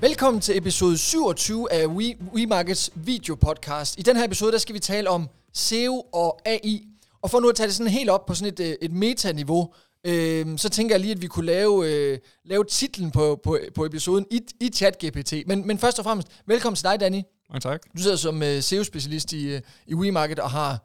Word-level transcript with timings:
Velkommen 0.00 0.40
til 0.40 0.56
episode 0.56 0.98
27 0.98 1.72
af 1.72 1.86
We, 1.86 2.14
WeMarkets 2.34 2.90
videopodcast. 2.94 3.98
I 3.98 4.02
den 4.02 4.16
her 4.16 4.24
episode, 4.24 4.52
der 4.52 4.58
skal 4.58 4.74
vi 4.74 4.78
tale 4.78 5.10
om 5.10 5.28
SEO 5.52 6.04
og 6.12 6.40
AI. 6.44 6.86
Og 7.22 7.30
for 7.30 7.40
nu 7.40 7.48
at 7.48 7.54
tage 7.54 7.66
det 7.66 7.74
sådan 7.74 7.92
helt 7.92 8.10
op 8.10 8.26
på 8.26 8.34
sådan 8.34 8.52
et, 8.52 8.60
øh, 8.60 8.74
et 8.82 8.92
metaniveau, 8.92 9.74
øh, 10.04 10.58
så 10.58 10.68
tænker 10.68 10.94
jeg 10.94 11.00
lige, 11.00 11.12
at 11.12 11.22
vi 11.22 11.26
kunne 11.26 11.46
lave, 11.46 11.92
øh, 11.92 12.18
lave 12.44 12.64
titlen 12.64 13.10
på, 13.10 13.40
på, 13.44 13.58
på 13.74 13.84
episoden 13.84 14.26
i, 14.30 14.40
i 14.60 14.68
ChatGPT. 14.68 15.32
Men, 15.46 15.66
men 15.66 15.78
først 15.78 15.98
og 15.98 16.04
fremmest, 16.04 16.28
velkommen 16.46 16.76
til 16.76 16.84
dig, 16.84 17.00
Danny. 17.00 17.22
Mange 17.50 17.60
tak. 17.60 17.82
Du 17.96 18.02
sidder 18.02 18.16
som 18.16 18.42
øh, 18.42 18.62
SEO-specialist 18.62 19.32
i, 19.32 19.54
øh, 19.54 19.60
i 19.86 19.94
WeMarket 19.94 20.38
og 20.38 20.50
har 20.50 20.78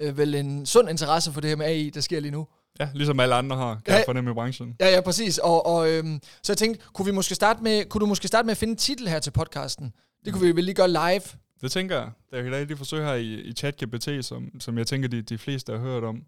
øh, 0.00 0.18
vel 0.18 0.34
en 0.34 0.66
sund 0.66 0.90
interesse 0.90 1.32
for 1.32 1.40
det 1.40 1.50
her 1.50 1.56
med 1.56 1.66
AI, 1.66 1.90
der 1.90 2.00
sker 2.00 2.20
lige 2.20 2.32
nu. 2.32 2.46
Ja, 2.80 2.88
ligesom 2.94 3.20
alle 3.20 3.34
andre 3.34 3.56
har, 3.56 3.74
kan 3.74 3.82
Ja. 3.88 3.94
jeg 3.94 4.02
fornemme 4.06 4.30
i 4.30 4.34
branchen. 4.34 4.76
Ja, 4.80 4.88
ja, 4.94 5.00
præcis. 5.00 5.38
Og, 5.38 5.66
og 5.66 5.90
øhm, 5.90 6.20
så 6.42 6.52
jeg 6.52 6.58
tænkte, 6.58 6.84
kunne, 6.92 7.06
vi 7.06 7.12
måske 7.12 7.34
starte 7.34 7.62
med, 7.62 7.84
kunne 7.84 8.00
du 8.00 8.06
måske 8.06 8.28
starte 8.28 8.46
med 8.46 8.50
at 8.50 8.56
finde 8.58 8.70
en 8.72 8.76
titel 8.76 9.08
her 9.08 9.18
til 9.18 9.30
podcasten? 9.30 9.92
Det 10.24 10.32
kunne 10.32 10.46
vi 10.46 10.56
vel 10.56 10.64
lige 10.64 10.74
gøre 10.74 10.88
live. 10.88 11.22
Det 11.60 11.72
tænker 11.72 11.96
jeg. 11.96 12.10
Der 12.30 12.42
kan 12.42 12.52
da 12.52 12.62
lige 12.64 12.76
forsøge 12.76 13.04
her 13.06 13.14
i, 13.14 13.34
i 13.34 13.52
ChatGPT, 13.52 14.08
som, 14.20 14.60
som 14.60 14.78
jeg 14.78 14.86
tænker, 14.86 15.08
de, 15.08 15.22
de 15.22 15.38
fleste 15.38 15.72
har 15.72 15.78
hørt 15.78 16.04
om. 16.04 16.22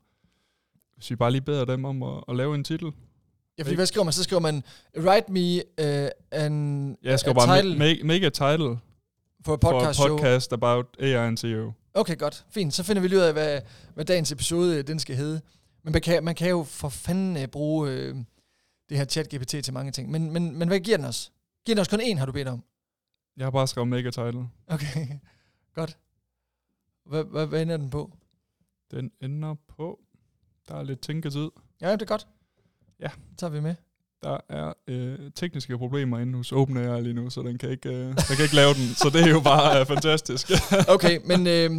Hvis 0.97 1.11
vi 1.11 1.17
bare 1.17 1.31
lige 1.31 1.43
beder 1.43 1.65
dem 1.65 1.85
om 1.85 2.03
at, 2.03 2.25
at 2.29 2.37
lave 2.37 2.55
en 2.55 2.65
titel. 2.65 2.93
Ja, 3.59 3.63
fordi 3.63 3.75
hvad 3.75 3.87
skriver 3.87 4.05
man? 4.05 4.13
Så 4.13 4.23
skriver 4.25 4.41
man, 4.41 4.63
write 4.99 5.33
me 5.33 5.57
uh, 6.05 6.09
an, 6.31 6.97
Jeg 7.03 7.19
a 7.27 7.33
bare 7.33 7.57
title 7.57 7.75
ma- 7.75 7.79
make, 7.79 8.01
make 8.05 8.27
a 8.27 8.31
title 8.31 8.79
for 9.45 9.53
a 9.53 9.57
for 9.57 9.57
podcast, 9.57 9.89
a 10.01 10.03
show. 10.03 10.17
podcast 10.17 10.53
about 10.53 10.87
AI 11.01 11.13
and 11.15 11.37
SEO. 11.39 11.73
Okay, 11.95 12.19
godt. 12.19 12.45
Fint. 12.51 12.75
Så 12.75 12.83
finder 12.83 13.03
vi 13.03 13.09
lige 13.09 13.19
ud 13.19 13.23
af, 13.25 13.33
hvad, 13.33 13.61
hvad 13.95 14.05
dagens 14.05 14.33
episode 14.33 14.77
øh, 14.79 14.87
den 14.87 14.99
skal 14.99 15.17
hedde. 15.17 15.41
Men 15.87 15.93
man 15.93 16.03
kan, 16.03 16.25
man 16.25 16.35
kan 16.35 16.51
jo 16.51 16.63
for 16.65 16.89
fanden 16.89 17.37
uh, 17.37 17.49
bruge 17.49 17.91
uh, 17.91 18.17
det 18.89 18.99
her 18.99 19.05
chat 19.05 19.29
GPT 19.35 19.65
til 19.65 19.73
mange 19.73 19.93
ting. 19.93 20.11
Men, 20.11 20.31
men, 20.31 20.59
men 20.59 20.69
hvad 20.69 20.81
giver 20.81 20.97
den 20.97 21.07
os? 21.07 21.33
Giver 21.65 21.75
den 21.75 21.81
os 21.81 21.89
kun 21.89 22.01
én, 22.01 22.17
har 22.19 22.27
du 22.27 22.33
bedt 22.33 22.49
om? 22.49 22.65
Jeg 23.37 23.47
har 23.47 23.51
bare 23.51 23.67
skrevet 23.67 23.89
make 23.89 24.09
a 24.09 24.11
title. 24.11 24.49
Okay, 24.67 25.07
godt. 25.75 25.99
Hvad, 27.05 27.25
hvad, 27.25 27.47
hvad 27.47 27.63
ender 27.63 27.77
den 27.77 27.91
på? 27.91 28.13
Den 28.91 29.11
ender 29.21 29.55
på... 29.69 30.01
Der 30.69 30.75
er 30.75 30.83
lidt 30.83 31.01
tænketid. 31.01 31.51
Ja, 31.81 31.93
det 31.93 32.03
er 32.03 32.07
godt. 32.07 32.29
Ja. 33.01 33.11
Det 33.31 33.39
tager 33.39 33.51
vi 33.51 33.61
med. 33.61 33.75
Der 34.27 34.39
er 34.49 34.73
øh, 34.89 35.19
tekniske 35.35 35.79
problemer 35.79 36.19
inde 36.19 36.37
hos 36.37 36.53
OpenAI 36.53 37.03
lige 37.03 37.15
nu, 37.15 37.31
så 37.31 37.43
den 37.43 37.59
kan 37.59 37.71
ikke, 37.71 37.89
øh, 37.89 38.07
den 38.07 38.37
kan 38.37 38.43
ikke 38.43 38.55
lave 38.55 38.75
den. 38.75 38.95
Så 38.95 39.11
det 39.13 39.23
er 39.23 39.29
jo 39.29 39.41
bare 39.41 39.81
øh, 39.81 39.87
fantastisk. 39.87 40.51
Okay, 40.95 41.21
men, 41.25 41.47
øh, 41.47 41.71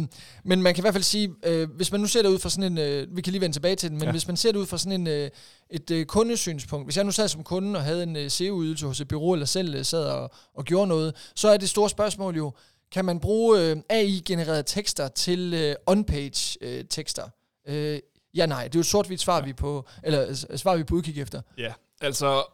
men 0.44 0.62
man 0.62 0.74
kan 0.74 0.80
i 0.80 0.84
hvert 0.84 0.94
fald 0.94 1.04
sige, 1.04 1.34
øh, 1.46 1.70
hvis 1.70 1.92
man 1.92 2.00
nu 2.00 2.06
ser 2.06 2.22
det 2.22 2.28
ud 2.28 2.38
fra 2.38 2.48
sådan 2.48 2.72
en, 2.72 2.78
øh, 2.78 3.16
vi 3.16 3.22
kan 3.22 3.30
lige 3.30 3.40
vende 3.40 3.56
tilbage 3.56 3.76
til 3.76 3.90
den, 3.90 3.98
men 3.98 4.04
ja. 4.04 4.10
Hvis 4.10 4.26
man 4.26 4.36
ser 4.36 4.52
det 4.52 4.58
ud 4.58 4.66
fra 4.66 4.78
sådan 4.78 5.00
en, 5.00 5.06
øh, 5.06 5.30
et 5.70 5.90
øh, 5.90 6.06
kundesynspunkt, 6.06 6.86
hvis 6.86 6.96
jeg 6.96 7.04
nu 7.04 7.10
sad 7.10 7.28
som 7.28 7.44
kunde 7.44 7.78
og 7.78 7.84
havde 7.84 8.02
en 8.02 8.16
øh, 8.16 8.30
SEO-ydelse 8.30 8.86
hos 8.86 9.00
et 9.00 9.08
bureau, 9.08 9.32
eller 9.32 9.46
selv 9.46 9.74
øh, 9.74 9.84
sad 9.84 10.04
og, 10.04 10.30
og 10.54 10.64
gjorde 10.64 10.88
noget, 10.88 11.30
så 11.36 11.48
er 11.48 11.56
det 11.56 11.68
store 11.68 11.88
spørgsmål 11.88 12.36
jo, 12.36 12.52
kan 12.92 13.04
man 13.04 13.20
bruge 13.20 13.60
øh, 13.60 13.76
AI-genererede 13.90 14.62
tekster 14.62 15.08
til 15.08 15.54
øh, 15.54 15.74
on-page 15.90 16.56
øh, 16.60 16.84
tekster? 16.90 17.24
Øh, 17.68 17.98
ja, 18.34 18.46
nej, 18.46 18.64
det 18.64 18.74
er 18.74 18.78
jo 18.78 18.80
et 18.80 18.86
sort-hvidt 18.86 19.20
svar, 19.20 19.38
ja. 19.38 19.44
vi 19.44 19.52
på, 19.52 19.88
eller 20.04 20.46
svar, 20.56 20.76
vi 20.76 20.84
på 20.84 20.94
udkig 20.94 21.20
efter. 21.20 21.42
Ja, 21.58 21.72
altså 22.00 22.44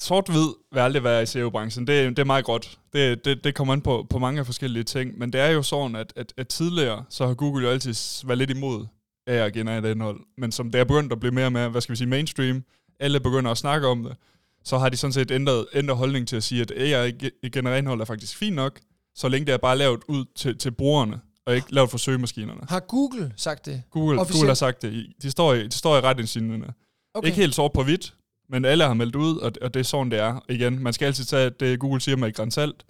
sort-hvid 0.00 0.54
vil 0.72 0.80
aldrig 0.80 1.04
være 1.04 1.22
i 1.22 1.26
SEO-branchen. 1.26 1.86
Det, 1.86 2.08
det 2.10 2.18
er 2.18 2.24
meget 2.26 2.44
godt. 2.44 2.78
Det, 2.92 3.24
det, 3.24 3.44
det 3.44 3.54
kommer 3.54 3.74
an 3.74 3.80
på, 3.82 4.06
på 4.10 4.18
mange 4.18 4.44
forskellige 4.44 4.84
ting. 4.84 5.18
Men 5.18 5.32
det 5.32 5.40
er 5.40 5.48
jo 5.48 5.62
sådan, 5.62 5.96
at, 5.96 6.12
at, 6.16 6.32
at 6.36 6.48
tidligere, 6.48 7.04
så 7.08 7.26
har 7.26 7.34
Google 7.34 7.64
jo 7.66 7.70
altid 7.72 8.26
været 8.26 8.38
lidt 8.38 8.50
imod 8.50 8.86
AI 9.26 9.36
at 9.38 9.52
generere 9.52 9.90
indhold. 9.90 10.20
Men 10.38 10.52
som 10.52 10.70
det 10.70 10.80
er 10.80 10.84
begyndt 10.84 11.12
at 11.12 11.20
blive 11.20 11.32
mere 11.34 11.46
og 11.46 11.52
mere, 11.52 11.68
hvad 11.68 11.80
skal 11.80 11.92
vi 11.92 11.96
sige, 11.96 12.08
mainstream, 12.08 12.64
alle 13.00 13.20
begynder 13.20 13.50
at 13.50 13.58
snakke 13.58 13.86
om 13.86 14.04
det, 14.04 14.16
så 14.64 14.78
har 14.78 14.88
de 14.88 14.96
sådan 14.96 15.12
set 15.12 15.30
ændret, 15.30 15.66
ændret 15.74 15.96
holdning 15.98 16.28
til 16.28 16.36
at 16.36 16.42
sige, 16.42 16.62
at 16.62 16.70
AI 16.70 17.10
ge- 17.22 17.48
genererer 17.52 17.78
indhold 17.78 18.00
er 18.00 18.04
faktisk 18.04 18.36
fint 18.36 18.56
nok, 18.56 18.80
så 19.14 19.28
længe 19.28 19.46
det 19.46 19.52
er 19.52 19.58
bare 19.58 19.78
lavet 19.78 20.00
ud 20.08 20.24
til, 20.36 20.58
til 20.58 20.70
brugerne, 20.70 21.20
og 21.46 21.54
ikke 21.56 21.74
lavet 21.74 21.90
for 21.90 21.98
søgemaskinerne. 21.98 22.60
Har 22.68 22.80
Google 22.80 23.32
sagt 23.36 23.66
det? 23.66 23.82
Google, 23.90 24.20
Officielt? 24.20 24.38
Google 24.40 24.48
har 24.50 24.54
sagt 24.54 24.82
det. 24.82 25.06
De 25.22 25.30
står 25.30 25.54
i, 25.54 25.66
de 25.66 25.72
står 25.72 25.96
i 25.96 26.00
retningslinjerne. 26.00 26.72
Okay. 27.14 27.26
Ikke 27.28 27.40
helt 27.40 27.54
sort 27.54 27.72
på 27.72 27.82
hvidt, 27.82 28.14
men 28.50 28.64
alle 28.64 28.84
har 28.84 28.94
meldt 28.94 29.16
ud, 29.16 29.36
og, 29.38 29.52
og 29.62 29.74
det 29.74 29.80
er 29.80 29.84
sådan, 29.84 30.10
det 30.10 30.18
er. 30.18 30.44
Igen, 30.48 30.82
man 30.82 30.92
skal 30.92 31.06
altid 31.06 31.24
tage 31.24 31.50
det, 31.50 31.78
Google 31.80 32.00
siger 32.00 32.16
med 32.16 32.38
et 32.40 32.52
salt. 32.52 32.84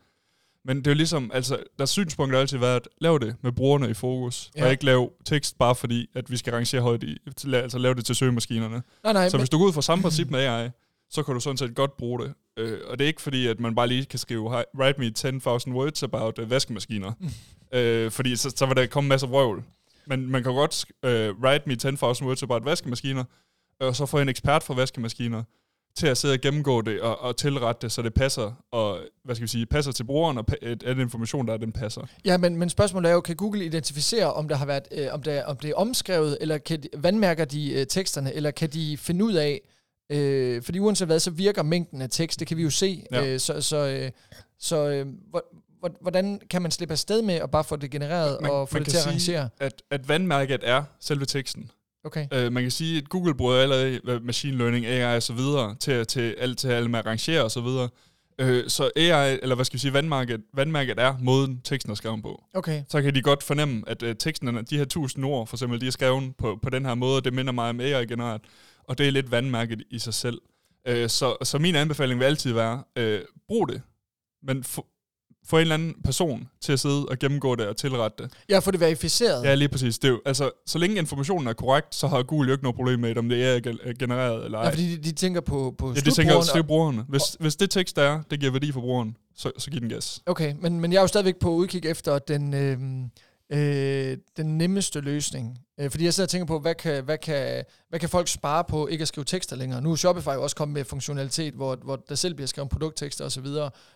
Men 0.65 0.77
det 0.77 0.87
er 0.87 0.91
jo 0.91 0.95
ligesom, 0.97 1.31
altså, 1.35 1.59
deres 1.79 1.91
synspunkt 1.91 2.35
har 2.35 2.41
altid 2.41 2.59
været, 2.59 2.77
at 2.77 2.89
lav 3.01 3.19
det 3.19 3.37
med 3.43 3.53
brugerne 3.53 3.91
i 3.91 3.95
fokus, 3.95 4.51
Ja. 4.57 4.65
og 4.65 4.71
ikke 4.71 4.85
lav 4.85 5.13
tekst 5.25 5.59
bare 5.59 5.75
fordi, 5.75 6.07
at 6.15 6.31
vi 6.31 6.37
skal 6.37 6.53
rangere 6.53 6.81
højt 6.83 7.03
i, 7.03 7.17
altså 7.55 7.79
lave 7.79 7.95
det 7.95 8.05
til 8.05 8.15
søgemaskinerne. 8.17 8.83
Nej, 9.05 9.13
nej, 9.13 9.29
Så 9.29 9.37
men, 9.37 9.41
hvis 9.41 9.51
du 9.51 9.59
går 9.59 9.67
ud 9.67 9.73
fra 9.73 9.83
samme 9.83 10.03
princip 10.03 10.31
med 10.31 10.41
AI, 10.41 10.69
så 11.11 11.23
kan 11.23 11.35
du 11.35 11.41
sådan 11.41 11.57
set 11.57 11.75
godt 11.75 11.97
bruge 11.97 12.21
det. 12.25 12.33
Øh, 12.57 12.79
og 12.89 12.99
det 12.99 13.05
er 13.05 13.09
ikke 13.09 13.23
fordi, 13.23 13.47
at 13.47 13.61
man 13.61 13.75
bare 13.75 13.89
lige 13.89 14.05
kan 14.05 14.19
skrive, 14.19 14.59
"Hi- 14.61 14.79
write 14.81 15.01
me 15.01 15.11
10.000 15.19 15.73
words 15.73 16.03
about 16.03 16.39
uh, 16.39 16.51
vaskemaskiner. 16.51 17.13
øh, 17.75 18.11
fordi 18.11 18.37
så, 18.37 18.53
så 18.57 18.67
vil 18.67 18.77
der 18.77 18.87
komme 18.87 19.09
masser 19.09 19.27
af 19.27 19.33
vrøvl. 19.33 19.63
Men 20.07 20.31
man 20.31 20.43
kan 20.43 20.53
godt 20.53 20.85
øh, 21.05 21.35
write 21.43 21.65
me 21.67 21.77
10.000 22.13 22.25
words 22.25 22.43
about 22.43 22.65
vaskemaskiner, 22.65 23.25
og 23.81 23.97
så 23.97 24.07
få 24.07 24.19
en 24.19 24.29
ekspert 24.29 24.63
fra 24.63 24.75
vaskemaskiner 24.75 25.43
til 25.97 26.07
at 26.07 26.19
sidde 26.19 26.35
og 26.35 26.41
gennemgå 26.41 26.81
det 26.81 27.01
og, 27.01 27.21
og 27.21 27.37
tilrette 27.37 27.83
det, 27.87 27.93
så 27.93 28.03
det 28.03 28.15
passer, 28.15 28.53
og 28.73 28.99
hvad 29.25 29.35
skal 29.35 29.43
vi 29.43 29.49
sige, 29.49 29.67
passer 29.67 29.93
til 29.93 30.05
brugeren, 30.05 30.39
og 30.39 30.45
at, 30.63 30.83
at 30.83 30.99
information, 30.99 31.47
der 31.47 31.53
er, 31.53 31.57
den 31.57 31.73
passer. 31.73 32.03
Ja, 32.25 32.37
men, 32.39 32.57
men 32.57 32.69
spørgsmålet 32.71 33.09
er 33.11 33.15
jo, 33.15 33.21
kan 33.21 33.37
Google 33.37 33.65
identificere, 33.65 34.33
om 34.33 34.49
der 34.49 34.57
har 34.57 34.67
været, 34.67 34.89
øh, 34.93 35.07
om, 35.13 35.23
der, 35.23 35.45
om 35.45 35.57
det 35.57 35.71
er 35.71 35.75
omskrevet, 35.75 36.39
eller 36.41 36.59
kan 36.59 36.83
de, 36.83 36.89
vandmærker 36.97 37.45
de 37.45 37.73
øh, 37.73 37.87
teksterne, 37.87 38.33
eller 38.35 38.51
kan 38.51 38.69
de 38.71 38.97
finde 38.97 39.25
ud 39.25 39.33
af, 39.35 39.61
øh, 40.13 40.63
fordi 40.63 40.79
uanset 40.79 41.09
hvad, 41.09 41.21
så 41.21 41.31
virker 41.31 41.63
mængden 41.63 42.03
af 42.03 42.11
tekst, 42.11 42.41
det 42.41 42.49
kan 42.49 42.57
vi 42.57 42.63
jo 42.63 42.71
se, 42.71 43.05
ja. 43.13 43.27
Øh, 43.27 43.41
så, 43.41 43.61
så, 43.61 43.77
øh, 43.89 44.11
så 44.59 44.77
øh, 44.89 45.07
hvor- 45.31 45.45
hvor- 45.79 45.97
hvordan 46.01 46.41
kan 46.51 46.63
man 46.63 46.71
slippe 46.71 46.93
afsted 46.93 47.23
med 47.23 47.35
at 47.35 47.51
bare 47.51 47.65
få 47.65 47.77
det 47.77 47.91
genereret 47.91 48.39
Man- 48.43 48.51
og 48.51 48.69
få 48.69 48.75
man 48.75 48.83
det 48.85 48.91
til 48.91 48.97
at 48.97 49.03
sige- 49.03 49.39
rangere? 49.41 49.49
At, 49.61 49.83
at 49.91 50.09
vandmærket 50.09 50.61
er 50.63 50.83
selve 51.01 51.25
teksten. 51.25 51.71
Okay. 52.05 52.27
Øh, 52.33 52.53
man 52.53 52.63
kan 52.63 52.71
sige, 52.71 52.99
at 52.99 53.09
Google 53.09 53.35
bruger 53.35 53.55
allerede 53.55 54.21
machine 54.21 54.57
learning, 54.57 54.87
AI 54.87 55.17
og 55.17 55.23
så 55.23 55.33
videre, 55.33 55.75
til, 55.75 56.07
til, 56.07 56.35
alt, 56.39 56.59
til 56.59 56.69
alt 56.69 56.91
med 56.91 56.99
at 56.99 57.07
rangere 57.07 57.45
og 57.45 57.51
så 57.51 57.61
videre. 57.61 57.89
Øh, 58.39 58.69
så 58.69 58.91
AI, 58.97 59.39
eller 59.43 59.55
hvad 59.55 59.65
skal 59.65 59.75
vi 59.75 59.79
sige, 59.79 59.93
vandmærket, 59.93 60.43
vandmærket 60.55 60.99
er 60.99 61.17
måden, 61.21 61.61
teksten 61.65 61.91
er 61.91 61.95
skrevet 61.95 62.23
på. 62.23 62.45
Okay. 62.55 62.83
Så 62.89 63.03
kan 63.03 63.15
de 63.15 63.23
godt 63.23 63.43
fornemme, 63.43 63.83
at 63.87 64.03
øh, 64.03 64.17
teksten, 64.17 64.65
de 64.71 64.79
her 64.79 64.85
tusind 64.85 65.25
ord, 65.25 65.47
for 65.47 65.57
eksempel, 65.57 65.81
de 65.81 65.87
er 65.87 65.91
skrevet 65.91 66.37
på, 66.37 66.59
på 66.63 66.71
den 66.71 66.87
her 66.87 66.95
måde, 66.95 67.17
og 67.17 67.25
det 67.25 67.33
minder 67.33 67.53
mig 67.53 67.71
om 67.71 67.81
AI 67.81 68.07
generelt, 68.07 68.43
og 68.85 68.99
det 68.99 69.07
er 69.07 69.11
lidt 69.11 69.31
vandmærket 69.31 69.83
i 69.91 69.99
sig 69.99 70.15
selv. 70.15 70.41
Øh, 70.87 71.09
så, 71.09 71.37
så 71.43 71.59
min 71.59 71.75
anbefaling 71.75 72.21
vil 72.21 72.27
altid 72.27 72.53
være, 72.53 72.83
øh, 72.97 73.21
brug 73.49 73.69
det, 73.69 73.83
men 74.43 74.65
få 75.47 75.57
en 75.57 75.61
eller 75.61 75.75
anden 75.75 75.95
person 76.05 76.49
til 76.61 76.73
at 76.73 76.81
sidde 76.81 77.07
og 77.07 77.19
gennemgå 77.19 77.55
det 77.55 77.67
og 77.67 77.77
tilrette 77.77 78.23
det. 78.23 78.33
Ja, 78.49 78.59
få 78.59 78.71
det 78.71 78.81
verificeret. 78.81 79.45
Ja, 79.45 79.55
lige 79.55 79.69
præcis. 79.69 79.99
Det 79.99 80.09
er 80.09 80.13
jo, 80.13 80.21
altså, 80.27 80.51
så 80.67 80.79
længe 80.79 80.97
informationen 80.97 81.47
er 81.49 81.53
korrekt, 81.53 81.95
så 81.95 82.09
har 82.09 82.23
Google 82.23 82.49
jo 82.49 82.53
ikke 82.53 82.65
noget 82.65 82.77
problem 82.77 83.01
med, 83.01 83.17
om 83.17 83.29
det 83.29 83.45
er 83.45 83.61
gen- 83.61 83.97
genereret 83.99 84.45
eller 84.45 84.59
ej. 84.59 84.65
Ja, 84.65 84.71
fordi 84.71 84.97
de, 84.97 85.03
de 85.03 85.13
tænker 85.13 85.41
på, 85.41 85.75
på 85.79 85.89
ja, 85.89 86.01
det 86.01 86.15
tænker 86.15 86.43
slutbrugeren, 86.43 86.47
jeg, 86.47 86.55
det 86.55 86.61
er 86.63 86.67
brugerne. 86.67 87.05
Hvis, 87.09 87.23
hvis 87.41 87.57
det 87.57 87.71
tekst 87.71 87.97
der 87.97 88.03
er, 88.03 88.23
det 88.31 88.41
giver 88.41 88.53
værdi 88.53 88.73
for 88.73 88.81
brugeren, 88.81 89.17
så, 89.37 89.53
så 89.59 89.71
giv 89.71 89.81
den 89.81 89.89
gas. 89.89 90.23
Okay, 90.27 90.55
men, 90.61 90.81
men 90.81 90.93
jeg 90.93 90.99
er 90.99 91.03
jo 91.03 91.07
stadigvæk 91.07 91.37
på 91.37 91.51
udkig 91.51 91.87
efter 91.87 92.19
den, 92.19 92.55
øh, 92.55 92.79
øh, 93.53 94.17
den 94.37 94.59
nemmeste 94.59 95.01
løsning. 95.01 95.59
Øh, 95.81 95.91
fordi 95.91 96.05
jeg 96.05 96.15
sidder 96.15 96.27
og 96.27 96.31
tænker 96.31 96.47
på, 96.47 96.59
hvad 96.59 96.75
kan, 96.75 97.05
hvad, 97.05 97.19
kan, 97.19 97.65
hvad 97.89 98.01
kan 98.01 98.09
folk 98.09 98.29
spare 98.29 98.65
på 98.65 98.87
ikke 98.87 99.03
at 99.03 99.09
skrive 99.09 99.25
tekster 99.25 99.57
længere? 99.57 99.83
Nu 99.83 99.93
er 99.93 99.97
Shopify 99.97 100.29
jo 100.29 100.43
også 100.43 100.57
kommet 100.57 100.75
med 100.75 100.85
funktionalitet, 100.85 101.55
hvor, 101.55 101.79
hvor 101.85 101.97
der 101.97 102.15
selv 102.15 102.35
bliver 102.35 102.49
skrevet 102.49 102.71
produkttekster 102.71 103.25
osv. 103.25 103.47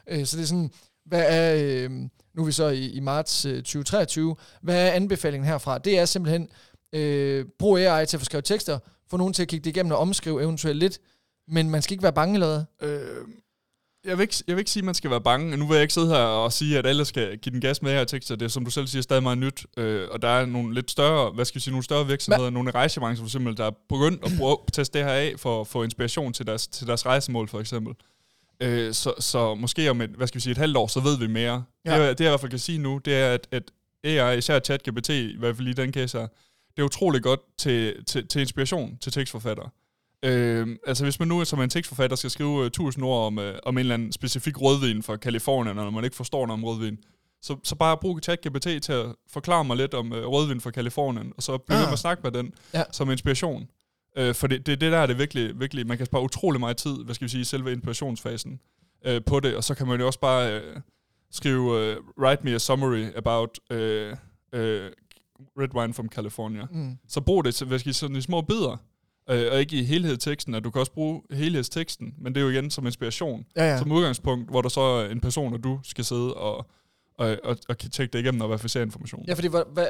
Øh, 0.08 0.26
så 0.26 0.36
det 0.36 0.42
er 0.42 0.46
sådan, 0.46 0.70
hvad 1.06 1.24
er, 1.28 1.54
øh, 1.58 1.90
nu 2.34 2.42
er 2.42 2.46
vi 2.46 2.52
så 2.52 2.68
i, 2.68 2.86
i 2.86 3.00
marts 3.00 3.44
øh, 3.44 3.56
2023, 3.56 4.36
hvad 4.62 4.88
er 4.88 4.92
anbefalingen 4.92 5.48
herfra? 5.48 5.78
Det 5.78 5.98
er 5.98 6.04
simpelthen, 6.04 6.48
øh, 6.92 7.44
brug 7.58 7.78
AI 7.78 8.06
til 8.06 8.16
at 8.16 8.20
få 8.20 8.24
skrevet 8.24 8.44
tekster, 8.44 8.78
få 9.10 9.16
nogen 9.16 9.32
til 9.32 9.42
at 9.42 9.48
kigge 9.48 9.64
det 9.64 9.70
igennem 9.70 9.92
og 9.92 9.98
omskrive 9.98 10.42
eventuelt 10.42 10.78
lidt, 10.78 10.98
men 11.48 11.70
man 11.70 11.82
skal 11.82 11.94
ikke 11.94 12.02
være 12.02 12.12
bange 12.12 12.34
eller? 12.34 12.64
Øh, 12.82 13.00
jeg, 14.04 14.18
vil 14.18 14.22
ikke, 14.22 14.34
jeg 14.46 14.56
vil 14.56 14.60
ikke 14.60 14.70
sige, 14.70 14.80
at 14.80 14.84
man 14.84 14.94
skal 14.94 15.10
være 15.10 15.20
bange. 15.20 15.56
Nu 15.56 15.66
vil 15.66 15.74
jeg 15.74 15.82
ikke 15.82 15.94
sidde 15.94 16.08
her 16.08 16.16
og 16.16 16.52
sige, 16.52 16.78
at 16.78 16.86
alle 16.86 17.04
skal 17.04 17.38
give 17.38 17.52
den 17.52 17.60
gas 17.60 17.82
med 17.82 17.92
her 17.92 18.04
tekster. 18.04 18.36
Det 18.36 18.44
er, 18.44 18.48
som 18.48 18.64
du 18.64 18.70
selv 18.70 18.86
siger, 18.86 19.02
stadig 19.02 19.22
meget 19.22 19.38
nyt. 19.38 19.66
Øh, 19.76 20.08
og 20.10 20.22
der 20.22 20.28
er 20.28 20.46
nogle 20.46 20.74
lidt 20.74 20.90
større, 20.90 21.30
hvad 21.30 21.44
skal 21.44 21.54
vi 21.54 21.60
sige, 21.60 21.72
nogle 21.72 21.84
større 21.84 22.06
virksomheder, 22.06 22.50
nogle 22.50 22.68
i 22.68 22.72
rejsebranchen 22.72 23.24
for 23.24 23.28
eksempel, 23.28 23.56
der 23.56 23.64
er 23.64 23.70
begyndt 23.88 24.24
at 24.24 24.32
bruge, 24.38 24.56
teste 24.72 24.98
det 24.98 25.06
her 25.06 25.12
af 25.12 25.34
for 25.36 25.60
at 25.60 25.66
få 25.66 25.82
inspiration 25.82 26.32
til 26.32 26.46
deres, 26.46 26.66
til 26.66 26.86
deres 26.86 27.06
rejsemål 27.06 27.48
for 27.48 27.60
eksempel. 27.60 27.94
Øh, 28.60 28.94
så, 28.94 29.14
så 29.18 29.54
måske 29.54 29.90
om 29.90 30.00
et, 30.00 30.10
hvad 30.10 30.26
skal 30.26 30.36
vi 30.36 30.40
sige, 30.40 30.50
et 30.52 30.58
halvt 30.58 30.76
år, 30.76 30.86
så 30.86 31.00
ved 31.00 31.18
vi 31.18 31.26
mere. 31.26 31.64
Ja. 31.84 32.08
Det, 32.08 32.18
det, 32.18 32.24
jeg 32.24 32.30
i 32.30 32.32
hvert 32.32 32.40
fald 32.40 32.50
kan 32.50 32.58
sige 32.58 32.78
nu, 32.78 33.00
det 33.04 33.14
er, 33.14 33.34
at, 33.34 33.48
at 33.50 33.62
AI, 34.04 34.38
især 34.38 34.60
ChatGPT, 34.60 35.08
i 35.08 35.36
hvert 35.38 35.56
fald 35.56 35.68
i 35.68 35.72
den 35.72 35.92
case 35.92 36.18
her, 36.18 36.26
det 36.76 36.82
er 36.82 36.82
utrolig 36.82 37.22
godt 37.22 37.40
til, 37.58 38.04
til, 38.04 38.28
til 38.28 38.40
inspiration 38.40 38.98
til 39.00 39.12
tekstforfattere. 39.12 39.70
Øh, 40.24 40.68
altså 40.86 41.04
hvis 41.04 41.18
man 41.18 41.28
nu 41.28 41.44
som 41.44 41.60
en 41.60 41.70
tekstforfatter 41.70 42.16
skal 42.16 42.30
skrive 42.30 42.60
uh, 42.60 42.66
1000 42.66 43.04
ord 43.04 43.26
om, 43.26 43.38
uh, 43.38 43.44
om 43.62 43.74
en 43.74 43.78
eller 43.78 43.94
anden 43.94 44.12
specifik 44.12 44.60
rødvin 44.60 45.02
fra 45.02 45.16
Kalifornien, 45.16 45.78
og 45.78 45.84
når 45.84 45.90
man 45.90 46.04
ikke 46.04 46.16
forstår 46.16 46.46
noget 46.46 46.58
om 46.60 46.64
rødvin, 46.64 46.98
så, 47.42 47.56
så 47.64 47.74
bare 47.74 47.96
brug 47.96 48.20
ChatGPT 48.22 48.62
til 48.62 48.92
at 48.92 49.06
forklare 49.32 49.64
mig 49.64 49.76
lidt 49.76 49.94
om 49.94 50.12
uh, 50.12 50.18
rødvin 50.18 50.60
fra 50.60 50.70
Kalifornien, 50.70 51.32
og 51.36 51.42
så 51.42 51.58
begynde 51.58 51.80
Ah. 51.80 51.86
ah. 51.86 51.92
at 51.92 51.98
snakke 51.98 52.22
med 52.22 52.32
den 52.32 52.52
ja. 52.74 52.82
som 52.92 53.10
inspiration. 53.10 53.68
Uh, 54.20 54.34
for 54.34 54.46
det, 54.46 54.66
det, 54.66 54.80
det 54.80 54.92
der 54.92 54.98
er 54.98 55.06
det 55.06 55.18
virkelig, 55.18 55.60
virkelig, 55.60 55.86
man 55.86 55.96
kan 55.96 56.06
spare 56.06 56.22
utrolig 56.22 56.60
meget 56.60 56.76
tid, 56.76 57.04
hvad 57.04 57.14
skal 57.14 57.24
vi 57.24 57.30
sige, 57.30 57.40
i 57.40 57.44
selve 57.44 57.72
inspirationsfasen. 57.72 58.60
øh, 59.04 59.20
på 59.26 59.40
det, 59.40 59.56
og 59.56 59.64
så 59.64 59.74
kan 59.74 59.86
man 59.86 60.00
jo 60.00 60.06
også 60.06 60.20
bare 60.20 60.52
øh, 60.52 60.76
skrive, 61.30 61.80
øh, 61.80 61.96
write 62.18 62.42
me 62.44 62.54
a 62.54 62.58
summary 62.58 63.04
about 63.16 63.58
øh, 63.70 64.16
øh, 64.52 64.90
red 65.58 65.74
wine 65.74 65.94
from 65.94 66.08
California. 66.08 66.66
Mm. 66.70 66.98
Så 67.08 67.20
brug 67.20 67.44
det 67.44 67.62
hvad 67.62 67.78
skal 67.78 67.94
sige, 67.94 68.00
sådan 68.00 68.16
i 68.16 68.20
små 68.20 68.40
bidder, 68.40 68.76
øh, 69.30 69.52
og 69.52 69.60
ikke 69.60 69.76
i 69.76 69.84
helhedsteksten, 69.84 70.54
at 70.54 70.64
du 70.64 70.70
kan 70.70 70.80
også 70.80 70.92
bruge 70.92 71.22
helhedsteksten, 71.30 72.14
men 72.18 72.34
det 72.34 72.40
er 72.40 72.44
jo 72.44 72.50
igen 72.50 72.70
som 72.70 72.86
inspiration, 72.86 73.46
ja. 73.56 73.64
ja. 73.64 73.78
som 73.78 73.92
udgangspunkt, 73.92 74.50
hvor 74.50 74.62
der 74.62 74.68
så 74.68 74.80
er 74.80 75.10
en 75.10 75.20
person, 75.20 75.54
og 75.54 75.64
du 75.64 75.80
skal 75.82 76.04
sidde 76.04 76.34
og, 76.34 76.66
og, 77.18 77.36
og, 77.44 77.56
og 77.68 77.78
tjekke 77.78 78.12
det 78.12 78.18
igennem 78.18 78.40
og 78.40 78.48
verificere 78.48 78.82
information. 78.82 79.24
Ja, 79.28 79.34
fordi 79.34 79.48
hvad, 79.48 79.62
hvad, 79.72 79.86